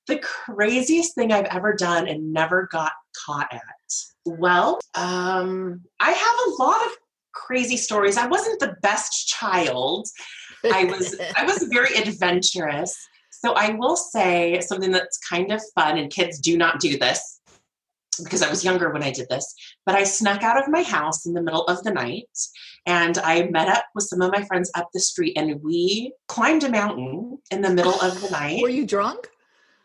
The 0.06 0.18
craziest 0.18 1.14
thing 1.14 1.32
I've 1.32 1.46
ever 1.46 1.74
done 1.74 2.08
and 2.08 2.32
never 2.32 2.68
got 2.72 2.92
caught 3.24 3.48
at. 3.52 3.62
Well, 4.24 4.80
um, 4.94 5.82
I 6.00 6.10
have 6.10 6.36
a 6.46 6.62
lot 6.62 6.84
of 6.86 6.92
crazy 7.32 7.76
stories. 7.76 8.16
I 8.16 8.26
wasn't 8.26 8.58
the 8.60 8.76
best 8.82 9.28
child. 9.28 10.08
I 10.64 10.84
was 10.84 11.18
I 11.36 11.44
was 11.44 11.62
very 11.72 11.94
adventurous. 11.96 12.96
So 13.30 13.52
I 13.52 13.70
will 13.70 13.96
say 13.96 14.60
something 14.60 14.90
that's 14.90 15.18
kind 15.18 15.52
of 15.52 15.62
fun 15.74 15.98
and 15.98 16.10
kids 16.10 16.40
do 16.40 16.56
not 16.56 16.80
do 16.80 16.98
this 16.98 17.37
because 18.22 18.42
I 18.42 18.50
was 18.50 18.64
younger 18.64 18.90
when 18.90 19.02
I 19.02 19.10
did 19.10 19.28
this, 19.28 19.54
but 19.86 19.94
I 19.94 20.04
snuck 20.04 20.42
out 20.42 20.60
of 20.62 20.68
my 20.68 20.82
house 20.82 21.26
in 21.26 21.34
the 21.34 21.42
middle 21.42 21.64
of 21.64 21.82
the 21.84 21.90
night 21.90 22.28
and 22.86 23.18
I 23.18 23.48
met 23.50 23.68
up 23.68 23.84
with 23.94 24.04
some 24.04 24.22
of 24.22 24.32
my 24.32 24.42
friends 24.44 24.70
up 24.74 24.88
the 24.92 25.00
street 25.00 25.36
and 25.36 25.62
we 25.62 26.12
climbed 26.26 26.64
a 26.64 26.70
mountain 26.70 27.38
in 27.50 27.60
the 27.60 27.70
middle 27.70 28.00
of 28.00 28.20
the 28.20 28.30
night. 28.30 28.62
Were 28.62 28.68
you 28.68 28.86
drunk? 28.86 29.28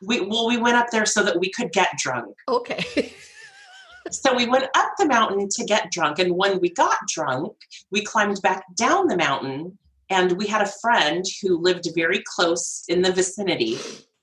We 0.02 0.22
well 0.22 0.48
we 0.48 0.58
went 0.58 0.78
up 0.78 0.88
there 0.92 1.06
so 1.06 1.24
that 1.24 1.40
we 1.40 1.50
could 1.50 1.72
get 1.72 1.90
drunk. 1.98 2.36
Okay. 2.48 3.14
so 4.12 4.36
we 4.36 4.48
went 4.48 4.66
up 4.76 4.94
the 4.98 5.06
mountain 5.06 5.48
to 5.50 5.66
get 5.66 5.92
drunk 5.92 6.20
and 6.20 6.36
when 6.36 6.60
we 6.60 6.70
got 6.70 6.98
drunk, 7.08 7.54
we 7.92 8.04
climbed 8.04 8.42
back 8.42 8.64
down 8.76 9.08
the 9.08 9.18
mountain 9.18 9.78
and 10.10 10.34
we 10.34 10.48
had 10.48 10.62
a 10.62 10.72
friend 10.82 11.26
who 11.42 11.58
lived 11.58 11.88
very 11.96 12.24
close 12.26 12.84
in 12.88 13.02
the 13.02 13.12
vicinity 13.12 13.78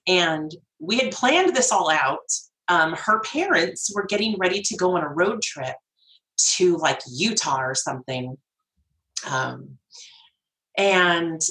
and 0.06 0.54
we 0.78 0.98
had 0.98 1.12
planned 1.12 1.54
this 1.54 1.72
all 1.72 1.90
out 1.90 2.30
um, 2.70 2.94
her 2.94 3.20
parents 3.20 3.92
were 3.92 4.06
getting 4.06 4.36
ready 4.38 4.62
to 4.62 4.76
go 4.76 4.96
on 4.96 5.02
a 5.02 5.08
road 5.08 5.42
trip 5.42 5.74
to 6.54 6.76
like 6.76 7.00
Utah 7.10 7.60
or 7.60 7.74
something. 7.74 8.38
Um, 9.28 9.76
and 10.78 11.42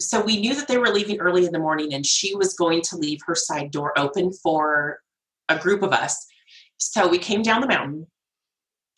so 0.00 0.24
we 0.24 0.40
knew 0.40 0.54
that 0.54 0.68
they 0.68 0.78
were 0.78 0.90
leaving 0.90 1.18
early 1.18 1.44
in 1.44 1.52
the 1.52 1.58
morning 1.58 1.92
and 1.92 2.06
she 2.06 2.36
was 2.36 2.54
going 2.54 2.82
to 2.82 2.96
leave 2.96 3.18
her 3.26 3.34
side 3.34 3.72
door 3.72 3.98
open 3.98 4.32
for 4.32 5.00
a 5.48 5.58
group 5.58 5.82
of 5.82 5.92
us. 5.92 6.24
So 6.76 7.08
we 7.08 7.18
came 7.18 7.42
down 7.42 7.60
the 7.60 7.66
mountain 7.66 8.06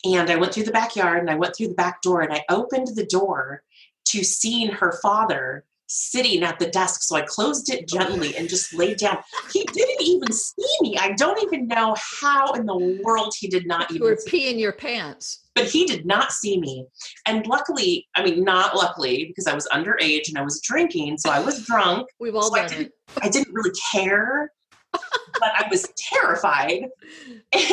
and 0.05 0.29
I 0.29 0.35
went 0.35 0.53
through 0.53 0.65
the 0.65 0.71
backyard 0.71 1.19
and 1.19 1.29
I 1.29 1.35
went 1.35 1.55
through 1.55 1.69
the 1.69 1.73
back 1.73 2.03
door 2.03 2.21
and 2.21 2.31
I 2.31 2.43
opened 2.49 2.89
the 2.95 3.05
door 3.05 3.63
to 4.09 4.23
seeing 4.23 4.69
her 4.69 4.99
father 5.01 5.65
sitting 5.87 6.43
at 6.43 6.59
the 6.59 6.67
desk. 6.67 7.01
So 7.03 7.15
I 7.15 7.21
closed 7.21 7.71
it 7.71 7.87
gently 7.87 8.35
and 8.35 8.47
just 8.47 8.73
laid 8.73 8.97
down. 8.97 9.19
He 9.51 9.63
didn't 9.63 10.01
even 10.01 10.31
see 10.31 10.75
me. 10.81 10.97
I 10.97 11.13
don't 11.13 11.41
even 11.43 11.67
know 11.67 11.95
how 12.21 12.53
in 12.53 12.65
the 12.65 13.01
world 13.03 13.33
he 13.37 13.47
did 13.47 13.65
not 13.65 13.89
you 13.89 13.95
even. 13.95 14.07
were 14.07 14.17
peeing 14.27 14.59
your 14.59 14.73
pants. 14.73 15.45
But 15.55 15.65
he 15.65 15.85
did 15.85 16.05
not 16.05 16.31
see 16.31 16.59
me. 16.59 16.85
And 17.25 17.47
luckily, 17.47 18.07
I 18.15 18.23
mean, 18.23 18.43
not 18.43 18.75
luckily, 18.75 19.25
because 19.25 19.47
I 19.47 19.55
was 19.55 19.67
underage 19.69 20.29
and 20.29 20.37
I 20.37 20.43
was 20.43 20.61
drinking, 20.61 21.17
so 21.17 21.31
I 21.31 21.39
was 21.39 21.65
drunk. 21.65 22.07
We've 22.19 22.35
all 22.35 22.51
so 22.51 22.55
done 22.57 22.65
I 22.65 22.67
didn't, 22.67 22.85
it. 22.85 22.93
I 23.23 23.29
didn't 23.29 23.53
really 23.53 23.71
care, 23.91 24.51
but 24.91 25.01
I 25.43 25.67
was 25.71 25.87
terrified. 25.97 26.89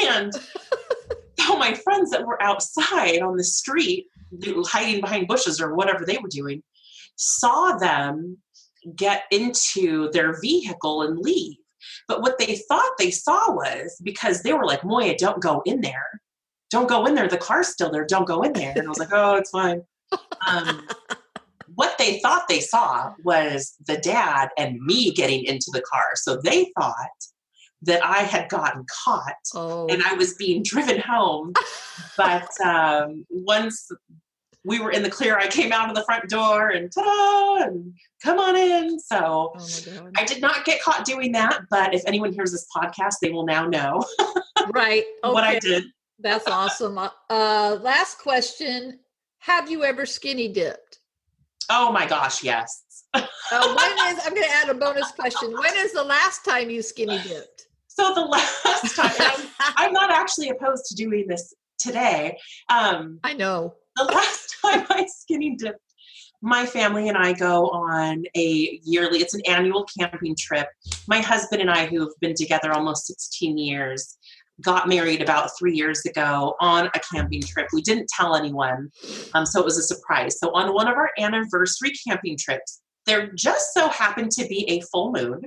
And 0.09 0.33
all 1.47 1.59
my 1.59 1.75
friends 1.75 2.11
that 2.11 2.27
were 2.27 2.43
outside 2.43 3.21
on 3.21 3.37
the 3.37 3.45
street, 3.45 4.07
hiding 4.67 5.03
behind 5.03 5.29
bushes 5.29 5.61
or 5.61 5.75
whatever 5.75 6.07
they 6.07 6.17
were 6.17 6.29
doing, 6.29 6.63
saw 7.17 7.77
them 7.77 8.39
get 8.97 9.25
into 9.31 10.11
their 10.13 10.39
vehicle 10.41 11.03
and 11.03 11.19
leave. 11.19 11.57
But 12.09 12.23
what 12.23 12.39
they 12.39 12.57
thought 12.69 12.93
they 12.99 13.11
saw 13.11 13.53
was 13.53 14.01
because 14.03 14.43
they 14.43 14.53
were 14.53 14.67
like, 14.67 14.85
Moya, 14.85 15.17
don't 15.17 15.43
go 15.43 15.63
in 15.65 15.81
there. 15.81 16.21
Don't 16.71 16.89
go 16.89 17.07
in 17.07 17.15
there. 17.15 17.29
The 17.29 17.39
car's 17.39 17.69
still 17.69 17.91
there. 17.91 18.07
Don't 18.07 18.27
go 18.27 18.43
in 18.43 18.53
there. 18.53 18.73
And 18.77 18.87
I 18.87 18.89
was 18.89 18.99
like, 18.99 19.13
oh, 19.13 19.37
it's 19.37 19.51
fine. 19.51 19.83
Um, 20.47 20.87
what 21.75 21.97
they 21.99 22.19
thought 22.21 22.49
they 22.49 22.61
saw 22.61 23.13
was 23.23 23.75
the 23.87 23.97
dad 23.99 24.49
and 24.59 24.81
me 24.81 25.13
getting 25.13 25.45
into 25.45 25.71
the 25.73 25.83
car. 25.83 26.05
So 26.15 26.37
they 26.37 26.71
thought 26.79 26.95
that 27.83 28.05
I 28.05 28.19
had 28.19 28.49
gotten 28.49 28.85
caught 29.05 29.35
Oh, 29.55 29.87
and 29.89 30.03
I 30.03 30.15
was 30.15 30.35
being 30.35 30.63
driven 30.63 30.99
home. 31.01 31.53
but 32.17 32.49
um, 32.65 33.27
once 33.31 33.89
we 34.65 34.81
were 34.81 34.91
in 34.91 35.03
the 35.03 35.11
clear, 35.11 35.37
I 35.37 35.47
came 35.47 35.73
out 35.73 35.89
of 35.89 35.95
the 35.95 36.05
front 36.05 36.29
door 36.29 36.71
and 36.71 36.91
ta-da, 36.91 37.65
and 37.65 37.95
come 38.23 38.39
on 38.39 38.57
in. 38.57 38.99
So 38.99 39.53
oh. 39.57 40.11
I 40.17 40.25
did 40.25 40.41
not 40.41 40.65
get 40.65 40.83
caught 40.83 41.05
doing 41.05 41.33
that, 41.33 41.61
but 41.71 41.95
if 41.95 42.03
anyone 42.07 42.33
hears 42.33 42.53
this 42.53 42.67
podcast, 42.75 43.17
they 43.21 43.31
will 43.31 43.45
now 43.45 43.67
know 43.67 44.03
right. 44.75 45.05
what 45.23 45.45
I 45.45 45.59
did. 45.59 45.85
That's 46.19 46.47
awesome. 46.49 46.97
Uh, 46.99 47.11
Uh, 47.29 47.79
last 47.83 48.19
question. 48.19 49.01
Have 49.39 49.71
you 49.71 49.85
ever 49.85 50.07
skinny 50.07 50.49
dipped? 50.49 50.99
Oh 51.71 51.93
my 51.93 52.07
gosh, 52.07 52.43
yes. 52.43 53.05
Uh, 53.13 53.21
when 53.53 54.17
is, 54.17 54.23
I'm 54.25 54.35
going 54.35 54.47
to 54.47 54.55
add 54.55 54.69
a 54.71 54.75
bonus 54.75 55.13
question. 55.13 55.53
When 55.53 55.77
is 55.77 55.93
the 55.93 56.05
last 56.05 56.45
time 56.45 56.71
you 56.71 56.81
skinny 56.83 57.19
dipped? 57.19 57.67
So 57.89 58.15
the 58.15 58.23
last 58.23 58.97
time, 58.97 59.13
I'm, 59.61 59.75
I'm 59.77 59.93
not 59.93 60.11
actually 60.11 60.49
opposed 60.49 60.87
to 60.87 60.95
doing 60.95 61.27
this 61.29 61.55
today. 61.79 62.37
Um, 62.69 63.21
I 63.25 63.35
know. 63.35 63.75
the 63.97 64.05
last 64.05 64.57
time 64.63 64.87
I 64.91 65.07
skinny 65.07 65.57
dipped, 65.57 65.79
my 66.43 66.67
family 66.67 67.09
and 67.09 67.17
I 67.17 67.33
go 67.33 67.69
on 67.71 68.25
a 68.37 68.81
yearly, 68.83 69.21
it's 69.21 69.35
an 69.35 69.41
annual 69.49 69.87
camping 69.99 70.37
trip. 70.39 70.69
My 71.09 71.21
husband 71.21 71.63
and 71.63 71.71
I, 71.71 71.87
who've 71.87 72.13
been 72.21 72.35
together 72.35 72.73
almost 72.73 73.07
16 73.07 73.57
years, 73.57 74.19
got 74.61 74.89
married 74.89 75.23
about 75.23 75.51
three 75.59 75.75
years 75.75 76.05
ago 76.05 76.55
on 76.61 76.87
a 76.89 77.01
camping 77.13 77.43
trip. 77.43 77.69
We 77.73 77.83
didn't 77.83 78.09
tell 78.09 78.37
anyone, 78.37 78.91
um, 79.35 79.47
so 79.47 79.61
it 79.61 79.65
was 79.65 79.79
a 79.79 79.83
surprise. 79.83 80.39
So, 80.39 80.51
on 80.55 80.75
one 80.75 80.87
of 80.87 80.97
our 80.97 81.11
anniversary 81.19 81.93
camping 82.07 82.37
trips, 82.39 82.83
there 83.07 83.33
just 83.33 83.73
so 83.75 83.89
happened 83.89 84.31
to 84.33 84.47
be 84.47 84.69
a 84.69 84.81
full 84.93 85.13
moon. 85.13 85.43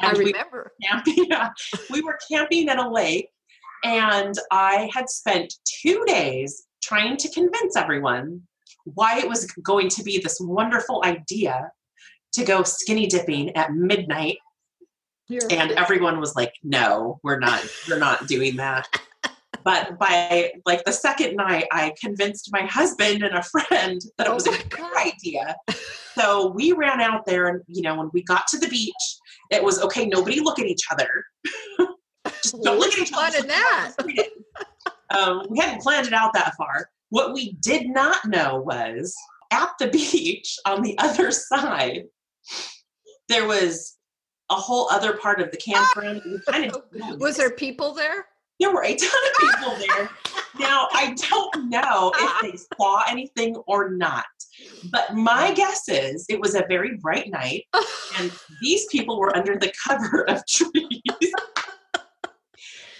I 0.00 0.08
And 0.08 0.18
we 0.18 0.26
remember. 0.26 0.72
camping. 0.82 1.28
we 1.90 2.00
were 2.02 2.18
camping 2.30 2.68
at 2.68 2.78
a 2.78 2.88
lake, 2.88 3.28
and 3.82 4.34
I 4.50 4.90
had 4.92 5.08
spent 5.08 5.54
two 5.82 6.04
days 6.06 6.66
trying 6.84 7.16
to 7.16 7.28
convince 7.30 7.76
everyone 7.76 8.42
why 8.84 9.18
it 9.18 9.28
was 9.28 9.46
going 9.70 9.88
to 9.88 10.02
be 10.02 10.18
this 10.18 10.38
wonderful 10.40 11.02
idea 11.04 11.70
to 12.34 12.44
go 12.44 12.62
skinny 12.62 13.06
dipping 13.06 13.54
at 13.56 13.72
midnight. 13.72 14.36
You're- 15.28 15.56
And 15.56 15.70
everyone 15.72 16.20
was 16.20 16.36
like, 16.36 16.52
"No, 16.62 17.18
we're 17.22 17.38
not. 17.38 17.64
We're 17.88 17.98
not 17.98 18.26
doing 18.26 18.56
that." 18.56 18.86
But 19.64 19.98
by 19.98 20.52
like 20.66 20.84
the 20.84 20.92
second 20.92 21.36
night, 21.36 21.64
I 21.72 21.94
convinced 21.98 22.50
my 22.52 22.62
husband 22.66 23.22
and 23.22 23.34
a 23.34 23.42
friend 23.42 23.98
that 24.18 24.26
it 24.26 24.30
Oh 24.30 24.34
was 24.34 24.46
a 24.46 24.50
great 24.50 24.68
God. 24.70 24.96
idea. 25.12 25.56
So 26.14 26.48
we 26.48 26.72
ran 26.72 27.00
out 27.00 27.24
there, 27.24 27.46
and 27.48 27.62
you 27.68 27.80
know, 27.80 27.96
when 27.96 28.10
we 28.12 28.22
got 28.22 28.46
to 28.48 28.58
the 28.58 28.68
beach, 28.68 29.04
it 29.50 29.62
was 29.64 29.80
okay. 29.82 30.04
Nobody 30.04 30.40
look 30.40 30.58
at 30.58 30.66
each 30.66 30.84
other. 30.92 31.24
Just 32.42 32.60
don't 32.62 32.78
look 32.78 32.92
at 32.92 32.98
each 32.98 33.12
other. 33.14 33.32
fun 33.32 33.42
in 33.42 33.48
that? 33.48 33.92
Um, 35.10 35.46
we 35.48 35.58
hadn't 35.58 35.82
planned 35.82 36.06
it 36.06 36.12
out 36.12 36.32
that 36.34 36.54
far. 36.56 36.90
What 37.10 37.32
we 37.32 37.52
did 37.54 37.88
not 37.88 38.24
know 38.26 38.60
was 38.60 39.14
at 39.50 39.70
the 39.78 39.88
beach 40.12 40.58
on 40.66 40.82
the 40.82 40.96
other 40.98 41.30
side, 41.30 42.04
there 43.28 43.46
was 43.46 43.96
a 44.50 44.54
whole 44.54 44.88
other 44.90 45.14
part 45.14 45.40
of 45.40 45.50
the 45.50 45.56
campground. 45.56 46.22
Kind 46.48 46.72
of 46.72 47.20
Was 47.20 47.36
there 47.36 47.50
people 47.50 47.94
there? 47.94 48.26
there 48.60 48.72
were 48.72 48.84
a 48.84 48.94
ton 48.94 49.10
of 49.10 49.50
people 49.50 49.76
there. 49.76 50.10
Now, 50.58 50.88
I 50.92 51.14
don't 51.30 51.68
know 51.68 52.12
if 52.14 52.42
they 52.42 52.58
saw 52.76 53.02
anything 53.08 53.56
or 53.66 53.90
not, 53.90 54.24
but 54.90 55.14
my 55.14 55.52
guess 55.52 55.88
is 55.88 56.26
it 56.28 56.40
was 56.40 56.54
a 56.54 56.64
very 56.68 56.96
bright 56.96 57.30
night 57.30 57.64
and 58.18 58.32
these 58.62 58.86
people 58.86 59.18
were 59.18 59.36
under 59.36 59.56
the 59.56 59.72
cover 59.86 60.28
of 60.28 60.46
trees. 60.46 61.02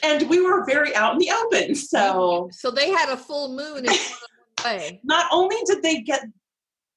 And 0.04 0.28
we 0.28 0.40
were 0.40 0.64
very 0.64 0.94
out 0.94 1.12
in 1.14 1.18
the 1.18 1.30
open. 1.30 1.74
So, 1.74 2.48
So 2.52 2.70
they 2.70 2.90
had 2.90 3.08
a 3.08 3.16
full 3.16 3.48
moon 3.48 3.84
in 3.86 3.92
one 3.92 4.64
way. 4.64 5.00
not 5.04 5.26
only 5.32 5.56
did 5.66 5.82
they 5.82 6.00
get 6.02 6.24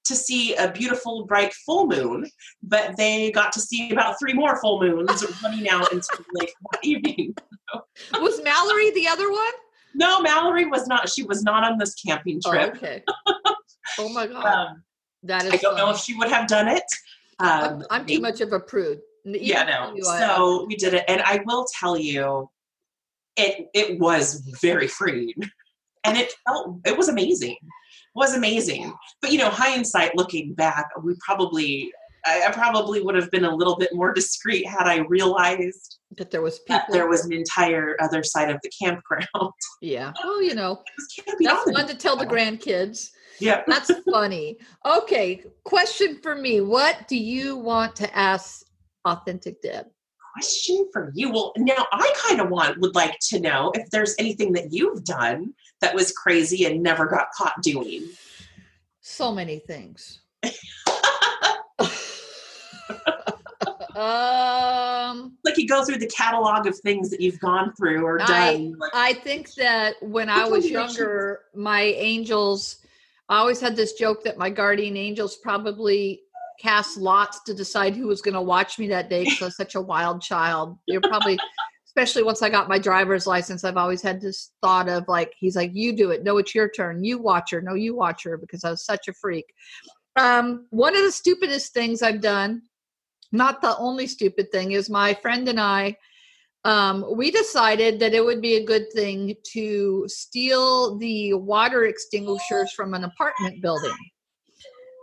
to 0.05 0.15
see 0.15 0.55
a 0.55 0.71
beautiful, 0.71 1.25
bright 1.25 1.53
full 1.65 1.87
moon, 1.87 2.29
but 2.63 2.95
they 2.97 3.31
got 3.31 3.51
to 3.53 3.59
see 3.59 3.91
about 3.91 4.15
three 4.19 4.33
more 4.33 4.59
full 4.61 4.79
moons 4.79 5.25
running 5.43 5.69
out 5.69 5.91
into 5.91 6.07
the 6.17 6.25
lake 6.33 6.53
that 6.71 6.79
evening. 6.83 7.35
Was 8.13 8.41
Mallory 8.43 8.91
the 8.91 9.07
other 9.07 9.29
one? 9.31 9.51
No, 9.95 10.21
Mallory 10.21 10.65
was 10.65 10.87
not. 10.87 11.09
She 11.09 11.23
was 11.23 11.43
not 11.43 11.63
on 11.63 11.77
this 11.77 11.93
camping 11.95 12.39
Oh, 12.45 12.51
trip. 12.51 12.75
okay. 12.75 13.03
Oh 13.99 14.09
my 14.09 14.27
God. 14.27 14.45
Um, 14.45 14.83
that 15.23 15.45
is 15.45 15.53
I 15.53 15.57
don't 15.57 15.75
know 15.75 15.89
if 15.89 15.97
she 15.97 16.13
would 16.13 16.29
have 16.29 16.47
done 16.47 16.67
it. 16.67 16.83
I'm, 17.39 17.73
Um, 17.73 17.85
I'm 17.89 18.05
too 18.05 18.19
much 18.21 18.39
of 18.41 18.53
a 18.53 18.59
prude. 18.59 18.99
Even 19.25 19.43
Yeah, 19.43 19.63
no. 19.63 19.95
So 20.01 20.65
we 20.67 20.75
did 20.75 20.93
it, 20.93 21.03
and 21.07 21.21
I 21.21 21.41
will 21.45 21.65
tell 21.79 21.97
you, 21.97 22.49
it 23.37 23.67
it 23.73 23.99
was 23.99 24.41
very 24.61 24.87
freeing, 24.87 25.33
and 26.03 26.17
it 26.17 26.33
felt 26.45 26.79
it 26.85 26.97
was 26.97 27.09
amazing. 27.09 27.51
It 27.61 28.15
was 28.15 28.35
amazing. 28.35 28.93
But 29.21 29.31
you 29.31 29.37
know, 29.37 29.49
hindsight, 29.49 30.15
looking 30.15 30.53
back, 30.53 30.89
we 31.03 31.15
probably. 31.25 31.91
I 32.25 32.51
probably 32.51 33.01
would 33.01 33.15
have 33.15 33.31
been 33.31 33.45
a 33.45 33.55
little 33.55 33.77
bit 33.77 33.91
more 33.93 34.11
discreet 34.11 34.67
had 34.67 34.85
I 34.85 34.97
realized 35.07 35.99
that 36.17 36.29
there 36.29 36.41
was 36.41 36.59
people. 36.59 36.81
that 36.87 36.91
there 36.91 37.07
was 37.07 37.23
an 37.23 37.31
entire 37.31 37.95
other 38.01 38.21
side 38.21 38.49
of 38.49 38.59
the 38.63 38.71
campground. 38.81 39.25
Yeah. 39.81 40.11
Well, 40.21 40.41
you 40.41 40.53
know, 40.53 40.73
It 40.73 40.93
was 40.97 41.07
camping 41.25 41.47
that's 41.47 41.71
fun 41.71 41.87
to 41.87 41.95
tell 41.95 42.17
the 42.17 42.25
grandkids. 42.25 43.11
Yeah. 43.39 43.63
That's 43.65 43.91
funny. 44.11 44.57
Okay. 44.85 45.41
Question 45.63 46.19
for 46.21 46.35
me. 46.35 46.59
What 46.59 47.07
do 47.07 47.15
you 47.15 47.55
want 47.55 47.95
to 47.97 48.17
ask 48.17 48.65
Authentic 49.05 49.61
Deb? 49.61 49.85
Question 50.37 50.87
for 50.93 51.11
you. 51.15 51.31
Well, 51.31 51.51
now 51.57 51.85
I 51.91 52.13
kind 52.27 52.39
of 52.41 52.49
want 52.49 52.79
would 52.79 52.93
like 52.95 53.17
to 53.29 53.39
know 53.39 53.71
if 53.75 53.89
there's 53.89 54.15
anything 54.19 54.53
that 54.53 54.71
you've 54.71 55.03
done 55.03 55.53
that 55.81 55.95
was 55.95 56.11
crazy 56.11 56.65
and 56.65 56.83
never 56.83 57.05
got 57.07 57.27
caught 57.35 57.61
doing. 57.61 58.07
So 59.01 59.33
many 59.33 59.59
things. 59.59 60.19
um 63.95 65.33
Like 65.43 65.57
you 65.57 65.67
go 65.67 65.83
through 65.83 65.97
the 65.97 66.11
catalog 66.15 66.67
of 66.67 66.77
things 66.79 67.09
that 67.09 67.19
you've 67.19 67.39
gone 67.39 67.73
through 67.73 68.05
or 68.05 68.21
I- 68.21 68.25
done. 68.53 68.75
like, 68.77 68.91
I 68.93 69.13
think 69.13 69.53
that 69.55 69.95
when 70.01 70.29
I 70.29 70.43
was 70.43 70.49
one 70.51 70.59
makes 70.59 70.65
you- 70.67 70.71
younger, 70.79 71.39
my 71.55 71.81
angels, 71.81 72.77
I 73.29 73.39
always 73.39 73.59
had 73.59 73.75
this 73.75 73.93
joke 73.93 74.23
that 74.23 74.37
my 74.37 74.49
guardian 74.51 74.95
angels 74.95 75.35
probably 75.35 76.21
cast 76.59 76.97
lots 76.97 77.41
to 77.43 77.53
decide 77.53 77.95
who 77.95 78.07
was 78.07 78.21
going 78.21 78.33
to 78.33 78.41
watch 78.41 78.79
me 78.79 78.87
that 78.89 79.09
day 79.09 79.23
because 79.23 79.41
I 79.41 79.45
was 79.45 79.57
such 79.57 79.75
a 79.75 79.81
wild 79.81 80.21
child. 80.21 80.77
You're 80.87 81.01
probably, 81.01 81.37
especially 81.85 82.23
once 82.23 82.41
I 82.41 82.49
got 82.49 82.69
my 82.69 82.79
driver's 82.79 83.27
license, 83.27 83.63
I've 83.63 83.77
always 83.77 84.01
had 84.01 84.21
this 84.21 84.51
thought 84.61 84.89
of 84.89 85.07
like, 85.07 85.33
he's 85.39 85.55
like, 85.55 85.71
you 85.73 85.93
do 85.93 86.11
it. 86.11 86.23
No, 86.23 86.37
it's 86.37 86.55
your 86.55 86.69
turn. 86.69 87.03
You 87.03 87.17
watch 87.19 87.51
her. 87.51 87.61
No, 87.61 87.73
you 87.73 87.95
watch 87.95 88.23
her 88.23 88.37
because 88.37 88.63
I 88.63 88.71
was 88.71 88.85
such 88.85 89.07
a 89.07 89.13
freak. 89.13 89.45
Um, 90.15 90.65
one 90.71 90.95
of 90.95 91.03
the 91.03 91.11
stupidest 91.11 91.73
things 91.73 92.01
I've 92.01 92.21
done, 92.21 92.63
not 93.31 93.61
the 93.61 93.77
only 93.77 94.07
stupid 94.07 94.51
thing, 94.51 94.71
is 94.71 94.89
my 94.89 95.13
friend 95.13 95.47
and 95.47 95.59
I 95.59 95.97
um, 96.67 97.05
we 97.15 97.31
decided 97.31 97.97
that 98.01 98.13
it 98.13 98.23
would 98.23 98.41
be 98.41 98.55
a 98.55 98.65
good 98.65 98.91
thing 98.91 99.35
to 99.53 100.03
steal 100.07 100.97
the 100.97 101.33
water 101.33 101.85
extinguishers 101.85 102.73
from 102.73 102.93
an 102.93 103.05
apartment 103.05 103.61
building. 103.61 103.95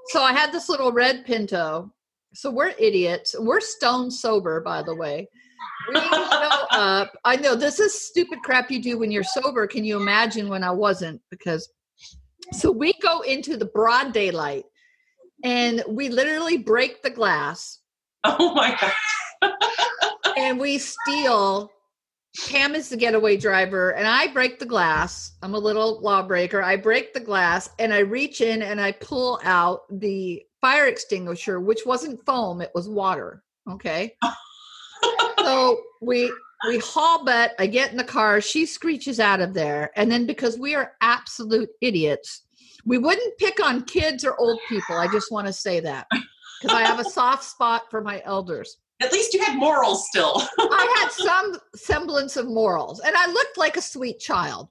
So 0.09 0.23
I 0.23 0.33
had 0.33 0.53
this 0.53 0.69
little 0.69 0.93
red 0.93 1.25
Pinto. 1.25 1.93
So 2.35 2.51
we're 2.51 2.75
idiots. 2.79 3.35
We're 3.39 3.61
stone 3.61 4.11
sober, 4.11 4.61
by 4.61 4.83
the 4.83 4.95
way. 4.95 5.29
We 5.89 5.95
show 6.01 6.67
up. 6.73 7.13
I 7.25 7.37
know 7.37 7.55
this 7.55 7.79
is 7.79 7.95
stupid 8.09 8.41
crap 8.43 8.71
you 8.71 8.83
do 8.83 8.99
when 8.99 9.11
you're 9.11 9.23
sober. 9.25 9.67
Can 9.67 9.85
you 9.85 9.97
imagine 9.97 10.49
when 10.49 10.65
I 10.65 10.71
wasn't? 10.71 11.21
Because 11.31 11.69
so 12.53 12.71
we 12.71 12.93
go 13.01 13.21
into 13.21 13.57
the 13.57 13.67
broad 13.67 14.13
daylight 14.13 14.65
and 15.43 15.83
we 15.89 16.09
literally 16.09 16.59
break 16.59 17.03
the 17.03 17.11
glass 17.11 17.81
oh 18.25 18.55
my 18.55 18.77
god! 18.81 19.53
and 20.37 20.59
we 20.59 20.79
steal. 20.79 21.71
Pam 22.37 22.75
is 22.75 22.89
the 22.89 22.97
getaway 22.97 23.37
driver, 23.37 23.91
and 23.91 24.09
I 24.09 24.27
break 24.29 24.59
the 24.59 24.67
glass. 24.67 25.33
I'm 25.43 25.55
a 25.55 25.59
little 25.59 26.01
lawbreaker. 26.01 26.63
I 26.63 26.77
break 26.77 27.15
the 27.15 27.21
glass 27.21 27.71
and 27.79 27.93
I 27.95 28.01
reach 28.01 28.41
in 28.41 28.63
and 28.63 28.81
I 28.81 28.93
pull 28.93 29.41
out 29.45 29.83
the 29.91 30.43
fire 30.61 30.87
extinguisher, 30.87 31.61
which 31.61 31.87
wasn't 31.87 32.25
foam, 32.25 32.61
it 32.61 32.73
was 32.75 32.89
water. 32.89 33.45
Okay. 33.71 34.17
so 35.39 35.81
we 36.01 36.33
we 36.67 36.79
haul 36.79 37.25
butt. 37.25 37.55
I 37.59 37.67
get 37.67 37.91
in 37.91 37.97
the 37.97 38.05
car. 38.05 38.41
She 38.41 38.67
screeches 38.67 39.21
out 39.21 39.41
of 39.41 39.55
there. 39.55 39.91
And 39.97 40.11
then 40.11 40.27
because 40.27 40.59
we 40.59 40.75
are 40.75 40.93
absolute 41.03 41.69
idiots, 41.81 42.43
we 42.85 42.99
wouldn't 42.99 43.39
pick 43.39 43.65
on 43.65 43.85
kids 43.85 44.25
or 44.25 44.37
old 44.39 44.59
people. 44.69 44.97
I 44.97 45.07
just 45.09 45.31
want 45.31 45.47
to 45.47 45.53
say 45.53 45.81
that 45.81 46.07
because 46.11 46.75
I 46.75 46.83
have 46.83 46.99
a 46.99 47.05
soft 47.05 47.45
spot 47.45 47.91
for 47.91 48.01
my 48.01 48.23
elders. 48.25 48.79
At 49.03 49.13
least 49.13 49.35
you 49.35 49.43
had 49.45 49.59
morals 49.59 50.07
still. 50.09 50.35
I 50.59 50.97
had 51.01 51.11
some 51.11 51.59
semblance 51.75 52.37
of 52.37 52.47
morals, 52.47 53.01
and 53.01 53.15
I 53.17 53.27
looked 53.31 53.59
like 53.59 53.77
a 53.77 53.83
sweet 53.83 54.19
child. 54.21 54.69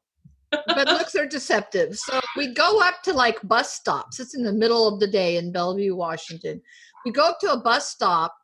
But 0.68 0.88
looks 0.88 1.16
are 1.16 1.26
deceptive. 1.26 1.98
So 1.98 2.22
we 2.38 2.54
go 2.54 2.80
up 2.80 3.02
to 3.04 3.14
like 3.14 3.40
bus 3.44 3.74
stops. 3.74 4.20
It's 4.20 4.36
in 4.36 4.44
the 4.44 4.54
middle 4.54 4.88
of 4.88 5.00
the 5.00 5.08
day 5.08 5.38
in 5.38 5.52
Bellevue, 5.52 5.96
Washington. 5.96 6.62
We 7.06 7.12
go 7.12 7.26
up 7.28 7.40
to 7.40 7.52
a 7.54 7.58
bus 7.60 7.90
stop. 7.90 8.36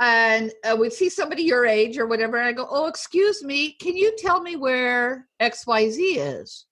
and 0.00 0.50
uh, 0.64 0.76
we'd 0.76 0.92
see 0.92 1.08
somebody 1.10 1.42
your 1.44 1.66
age 1.66 1.98
or 1.98 2.06
whatever. 2.06 2.36
And 2.36 2.46
I 2.46 2.52
go, 2.52 2.66
"Oh, 2.68 2.86
excuse 2.86 3.44
me, 3.44 3.72
can 3.80 3.96
you 3.96 4.12
tell 4.18 4.40
me 4.42 4.56
where 4.56 5.28
X 5.38 5.66
Y 5.66 5.90
Z 5.90 6.02
is?" 6.02 6.66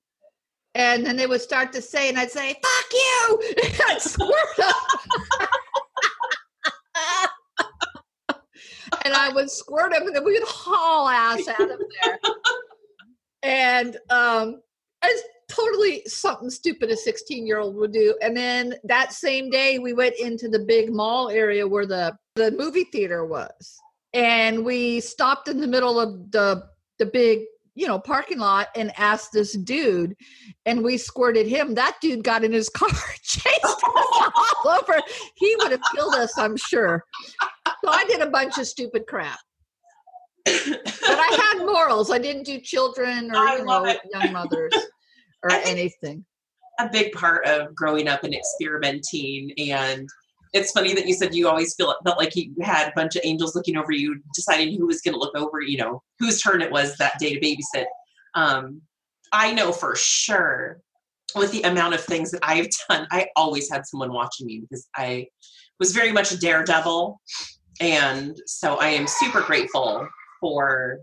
And 0.74 1.04
then 1.04 1.16
they 1.16 1.26
would 1.26 1.40
start 1.40 1.72
to 1.74 1.82
say, 1.82 2.08
and 2.08 2.18
I'd 2.18 2.30
say, 2.30 2.54
"Fuck 2.54 2.92
you!" 2.92 3.42
And 3.64 3.82
I'd 3.90 4.00
squirt 4.02 4.58
and 9.08 9.16
I 9.16 9.30
would 9.30 9.50
squirt 9.50 9.94
him, 9.94 10.06
and 10.06 10.14
then 10.14 10.22
we'd 10.24 10.42
haul 10.44 11.08
ass 11.08 11.48
out 11.48 11.70
of 11.70 11.80
there. 12.02 12.18
and 13.42 13.96
um, 14.10 14.60
it's 15.02 15.22
totally 15.48 16.02
something 16.06 16.50
stupid 16.50 16.90
a 16.90 16.96
16 16.96 17.46
year 17.46 17.58
old 17.58 17.74
would 17.76 17.92
do. 17.92 18.14
And 18.20 18.36
then 18.36 18.74
that 18.84 19.14
same 19.14 19.48
day, 19.48 19.78
we 19.78 19.94
went 19.94 20.16
into 20.16 20.48
the 20.48 20.58
big 20.58 20.92
mall 20.92 21.30
area 21.30 21.66
where 21.66 21.86
the 21.86 22.16
the 22.36 22.50
movie 22.50 22.84
theater 22.84 23.24
was, 23.24 23.80
and 24.12 24.62
we 24.62 25.00
stopped 25.00 25.48
in 25.48 25.58
the 25.58 25.66
middle 25.66 25.98
of 25.98 26.30
the 26.30 26.64
the 26.98 27.06
big 27.06 27.40
you 27.74 27.86
know 27.86 27.98
parking 27.98 28.38
lot 28.38 28.68
and 28.76 28.92
asked 28.98 29.32
this 29.32 29.56
dude 29.56 30.16
and 30.66 30.82
we 30.82 30.98
squirted 30.98 31.46
him 31.46 31.74
that 31.74 31.96
dude 32.00 32.24
got 32.24 32.42
in 32.42 32.50
his 32.50 32.68
car 32.68 32.88
chased 33.22 33.64
us 33.64 33.82
all 34.64 34.70
over 34.72 35.00
he 35.36 35.54
would 35.58 35.70
have 35.70 35.80
killed 35.94 36.14
us 36.16 36.36
i'm 36.38 36.56
sure 36.56 37.04
so 37.84 37.90
i 37.90 38.04
did 38.04 38.20
a 38.20 38.30
bunch 38.30 38.58
of 38.58 38.66
stupid 38.66 39.06
crap 39.06 39.38
but 40.44 40.80
i 41.06 41.54
had 41.54 41.64
morals 41.64 42.10
i 42.10 42.18
didn't 42.18 42.44
do 42.44 42.58
children 42.60 43.30
or 43.34 43.44
you 43.58 43.64
know 43.64 43.94
young 44.12 44.32
mothers 44.32 44.74
or 45.42 45.52
anything 45.52 46.24
a 46.80 46.88
big 46.90 47.12
part 47.12 47.44
of 47.46 47.74
growing 47.74 48.08
up 48.08 48.24
and 48.24 48.34
experimenting 48.34 49.52
and 49.58 50.08
it's 50.52 50.72
funny 50.72 50.94
that 50.94 51.06
you 51.06 51.14
said 51.14 51.34
you 51.34 51.48
always 51.48 51.74
feel 51.74 51.94
felt 52.04 52.18
like 52.18 52.34
you 52.34 52.54
had 52.62 52.88
a 52.88 52.92
bunch 52.96 53.16
of 53.16 53.22
angels 53.24 53.54
looking 53.54 53.76
over 53.76 53.92
you, 53.92 54.20
deciding 54.34 54.76
who 54.76 54.86
was 54.86 55.00
going 55.00 55.14
to 55.14 55.20
look 55.20 55.36
over, 55.36 55.60
you 55.60 55.76
know, 55.76 56.02
whose 56.18 56.40
turn 56.40 56.62
it 56.62 56.70
was 56.70 56.96
that 56.96 57.18
day 57.18 57.34
to 57.34 57.40
babysit. 57.40 57.84
Um, 58.34 58.80
I 59.32 59.52
know 59.52 59.72
for 59.72 59.94
sure 59.96 60.80
with 61.34 61.52
the 61.52 61.62
amount 61.62 61.94
of 61.94 62.02
things 62.02 62.30
that 62.30 62.40
I've 62.42 62.68
done, 62.88 63.06
I 63.10 63.26
always 63.36 63.70
had 63.70 63.86
someone 63.86 64.12
watching 64.12 64.46
me 64.46 64.60
because 64.60 64.88
I 64.96 65.26
was 65.78 65.92
very 65.92 66.12
much 66.12 66.32
a 66.32 66.38
daredevil. 66.38 67.20
And 67.80 68.36
so 68.46 68.76
I 68.76 68.88
am 68.88 69.06
super 69.06 69.40
grateful 69.40 70.08
for 70.40 71.00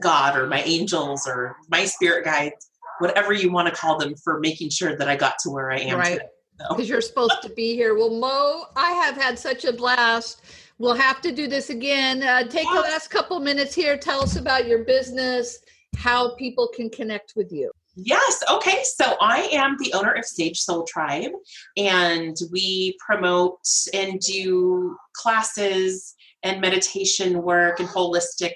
God 0.00 0.36
or 0.36 0.46
my 0.46 0.62
angels 0.62 1.26
or 1.26 1.56
my 1.70 1.84
spirit 1.84 2.24
guides, 2.24 2.70
whatever 2.98 3.32
you 3.32 3.50
want 3.50 3.68
to 3.68 3.74
call 3.74 3.98
them, 3.98 4.14
for 4.22 4.38
making 4.40 4.70
sure 4.70 4.96
that 4.96 5.08
I 5.08 5.16
got 5.16 5.34
to 5.44 5.50
where 5.50 5.70
I 5.70 5.78
am 5.78 5.98
right. 5.98 6.12
today 6.12 6.26
because 6.68 6.88
you're 6.88 7.00
supposed 7.00 7.40
to 7.42 7.50
be 7.50 7.74
here. 7.74 7.94
Well, 7.94 8.10
Mo, 8.10 8.64
I 8.76 8.92
have 8.92 9.16
had 9.16 9.38
such 9.38 9.64
a 9.64 9.72
blast. 9.72 10.42
We'll 10.78 10.94
have 10.94 11.20
to 11.22 11.32
do 11.32 11.46
this 11.46 11.70
again. 11.70 12.22
Uh, 12.22 12.44
take 12.44 12.68
the 12.68 12.80
last 12.80 13.08
couple 13.08 13.38
minutes 13.40 13.74
here. 13.74 13.96
Tell 13.96 14.22
us 14.22 14.36
about 14.36 14.66
your 14.66 14.84
business, 14.84 15.58
how 15.96 16.34
people 16.36 16.68
can 16.74 16.90
connect 16.90 17.34
with 17.36 17.52
you. 17.52 17.70
Yes. 18.00 18.44
Okay. 18.48 18.84
So 18.84 19.16
I 19.20 19.48
am 19.52 19.76
the 19.80 19.92
owner 19.92 20.12
of 20.12 20.24
Sage 20.24 20.60
Soul 20.60 20.84
Tribe, 20.84 21.32
and 21.76 22.36
we 22.52 22.96
promote 23.04 23.58
and 23.92 24.20
do 24.20 24.96
classes 25.14 26.14
and 26.44 26.60
meditation 26.60 27.42
work 27.42 27.80
and 27.80 27.88
holistic 27.88 28.52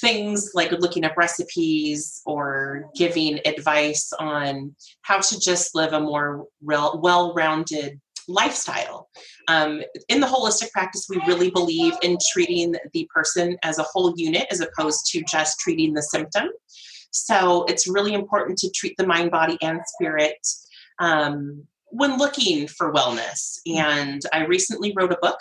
things 0.00 0.50
like 0.54 0.72
looking 0.72 1.04
up 1.04 1.16
recipes 1.16 2.22
or 2.26 2.86
giving 2.96 3.38
advice 3.46 4.12
on 4.18 4.74
how 5.02 5.20
to 5.20 5.38
just 5.38 5.76
live 5.76 5.92
a 5.92 6.00
more 6.00 6.46
well 6.60 7.32
rounded 7.36 8.00
lifestyle. 8.26 9.08
Um, 9.46 9.82
in 10.08 10.18
the 10.18 10.26
holistic 10.26 10.72
practice, 10.72 11.06
we 11.08 11.22
really 11.28 11.50
believe 11.50 11.94
in 12.02 12.18
treating 12.32 12.74
the 12.92 13.08
person 13.14 13.56
as 13.62 13.78
a 13.78 13.84
whole 13.84 14.12
unit 14.16 14.48
as 14.50 14.60
opposed 14.60 15.06
to 15.12 15.22
just 15.30 15.60
treating 15.60 15.94
the 15.94 16.02
symptom. 16.02 16.48
So 17.12 17.64
it's 17.68 17.88
really 17.88 18.14
important 18.14 18.58
to 18.58 18.70
treat 18.70 18.96
the 18.96 19.06
mind, 19.06 19.30
body, 19.30 19.58
and 19.62 19.80
spirit 19.86 20.36
um, 20.98 21.64
when 21.86 22.18
looking 22.18 22.66
for 22.66 22.92
wellness. 22.92 23.58
And 23.66 24.20
I 24.32 24.44
recently 24.46 24.92
wrote 24.96 25.12
a 25.12 25.18
book 25.20 25.38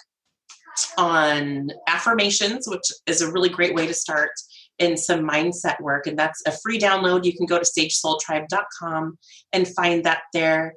on 0.98 1.72
affirmations, 1.88 2.68
which 2.68 2.92
is 3.08 3.22
a 3.22 3.32
really 3.32 3.50
great 3.50 3.74
way 3.74 3.88
to 3.88 3.94
start 3.94 4.32
in 4.80 4.98
some 4.98 5.22
mindset 5.22 5.80
work. 5.80 6.08
And 6.08 6.18
that's 6.18 6.42
a 6.46 6.52
free 6.64 6.80
download. 6.80 7.24
You 7.24 7.36
can 7.36 7.46
go 7.46 7.60
to 7.60 7.66
sagesoultribe.com 7.66 9.18
and 9.54 9.68
find 9.68 10.04
that 10.04 10.24
there. 10.34 10.74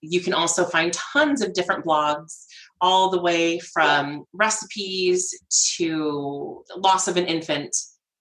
You 0.00 0.20
can 0.20 0.32
also 0.32 0.64
find 0.64 0.92
tons 0.92 1.42
of 1.42 1.52
different 1.54 1.84
blogs, 1.84 2.44
all 2.80 3.10
the 3.10 3.20
way 3.20 3.58
from 3.58 4.24
recipes 4.32 5.34
to 5.76 6.64
loss 6.76 7.08
of 7.08 7.16
an 7.16 7.26
infant. 7.26 7.76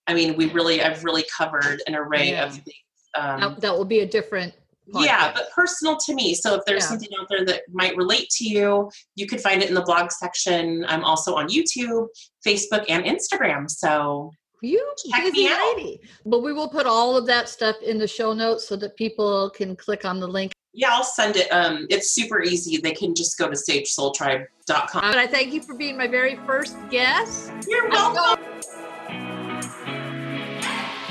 I 0.07 0.13
mean, 0.13 0.35
we 0.35 0.49
really, 0.51 0.81
I've 0.81 1.03
really 1.03 1.25
covered 1.35 1.81
an 1.87 1.95
array 1.95 2.31
yeah. 2.31 2.45
of 2.45 2.53
things. 2.53 2.77
Um, 3.15 3.39
that, 3.39 3.61
that 3.61 3.77
will 3.77 3.85
be 3.85 3.99
a 3.99 4.05
different 4.05 4.53
Podcast. 4.93 5.05
Yeah, 5.05 5.33
but 5.33 5.49
personal 5.53 5.97
to 5.97 6.13
me. 6.13 6.33
So 6.33 6.55
if 6.55 6.61
there's 6.65 6.83
yeah. 6.83 6.89
something 6.89 7.09
out 7.19 7.27
there 7.29 7.43
that 7.45 7.63
might 7.69 7.97
relate 7.97 8.29
to 8.37 8.45
you, 8.45 8.89
you 9.15 9.27
could 9.27 9.41
find 9.41 9.61
it 9.61 9.67
in 9.67 9.75
the 9.75 9.81
blog 9.81 10.11
section. 10.11 10.85
I'm 10.87 11.03
also 11.03 11.35
on 11.35 11.49
YouTube, 11.49 12.07
Facebook, 12.45 12.85
and 12.87 13.03
Instagram. 13.03 13.69
So 13.69 14.31
you 14.61 14.81
busy 15.23 15.49
lady. 15.49 15.99
But 16.25 16.41
we 16.41 16.53
will 16.53 16.69
put 16.69 16.85
all 16.85 17.17
of 17.17 17.25
that 17.27 17.49
stuff 17.49 17.75
in 17.83 17.97
the 17.97 18.07
show 18.07 18.33
notes 18.33 18.67
so 18.67 18.75
that 18.77 18.95
people 18.95 19.49
can 19.49 19.75
click 19.75 20.05
on 20.05 20.19
the 20.19 20.27
link. 20.27 20.53
Yeah, 20.73 20.89
I'll 20.91 21.03
send 21.03 21.35
it. 21.35 21.49
Um, 21.49 21.87
it's 21.89 22.11
super 22.11 22.41
easy. 22.41 22.77
They 22.77 22.93
can 22.93 23.13
just 23.13 23.37
go 23.37 23.49
to 23.49 23.55
sagesoultribe.com. 23.55 25.03
And 25.03 25.19
I 25.19 25.27
thank 25.27 25.53
you 25.53 25.61
for 25.61 25.75
being 25.75 25.97
my 25.97 26.07
very 26.07 26.37
first 26.45 26.77
guest. 26.89 27.51
You're 27.67 27.89
welcome. 27.89 28.43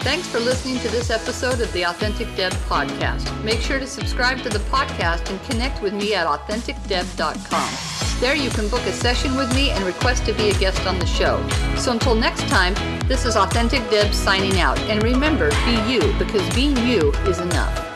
Thanks 0.07 0.29
for 0.29 0.39
listening 0.39 0.79
to 0.83 0.89
this 0.89 1.11
episode 1.11 1.61
of 1.61 1.73
the 1.73 1.85
Authentic 1.85 2.29
Deb 2.37 2.53
podcast. 2.71 3.27
Make 3.43 3.61
sure 3.61 3.81
to 3.81 3.89
subscribe 3.89 4.39
to 4.45 4.49
the 4.49 4.61
podcast 4.71 5.29
and 5.29 5.43
connect 5.51 5.83
with 5.83 5.93
me 5.93 6.15
at 6.15 6.29
authenticdeb.com. 6.29 8.21
There 8.21 8.37
you 8.37 8.49
can 8.51 8.69
book 8.69 8.83
a 8.83 8.93
session 8.93 9.35
with 9.35 9.53
me 9.53 9.71
and 9.71 9.83
request 9.83 10.25
to 10.27 10.33
be 10.33 10.51
a 10.51 10.55
guest 10.55 10.87
on 10.87 11.01
the 11.01 11.07
show. 11.07 11.45
So 11.77 11.91
until 11.91 12.15
next 12.15 12.47
time, 12.47 12.75
this 13.09 13.25
is 13.25 13.35
Authentic 13.35 13.81
Deb 13.91 14.15
signing 14.15 14.61
out. 14.61 14.79
And 14.83 15.03
remember, 15.03 15.51
be 15.51 15.93
you 15.93 16.01
because 16.21 16.55
being 16.55 16.77
you 16.87 17.11
is 17.27 17.41
enough. 17.41 17.96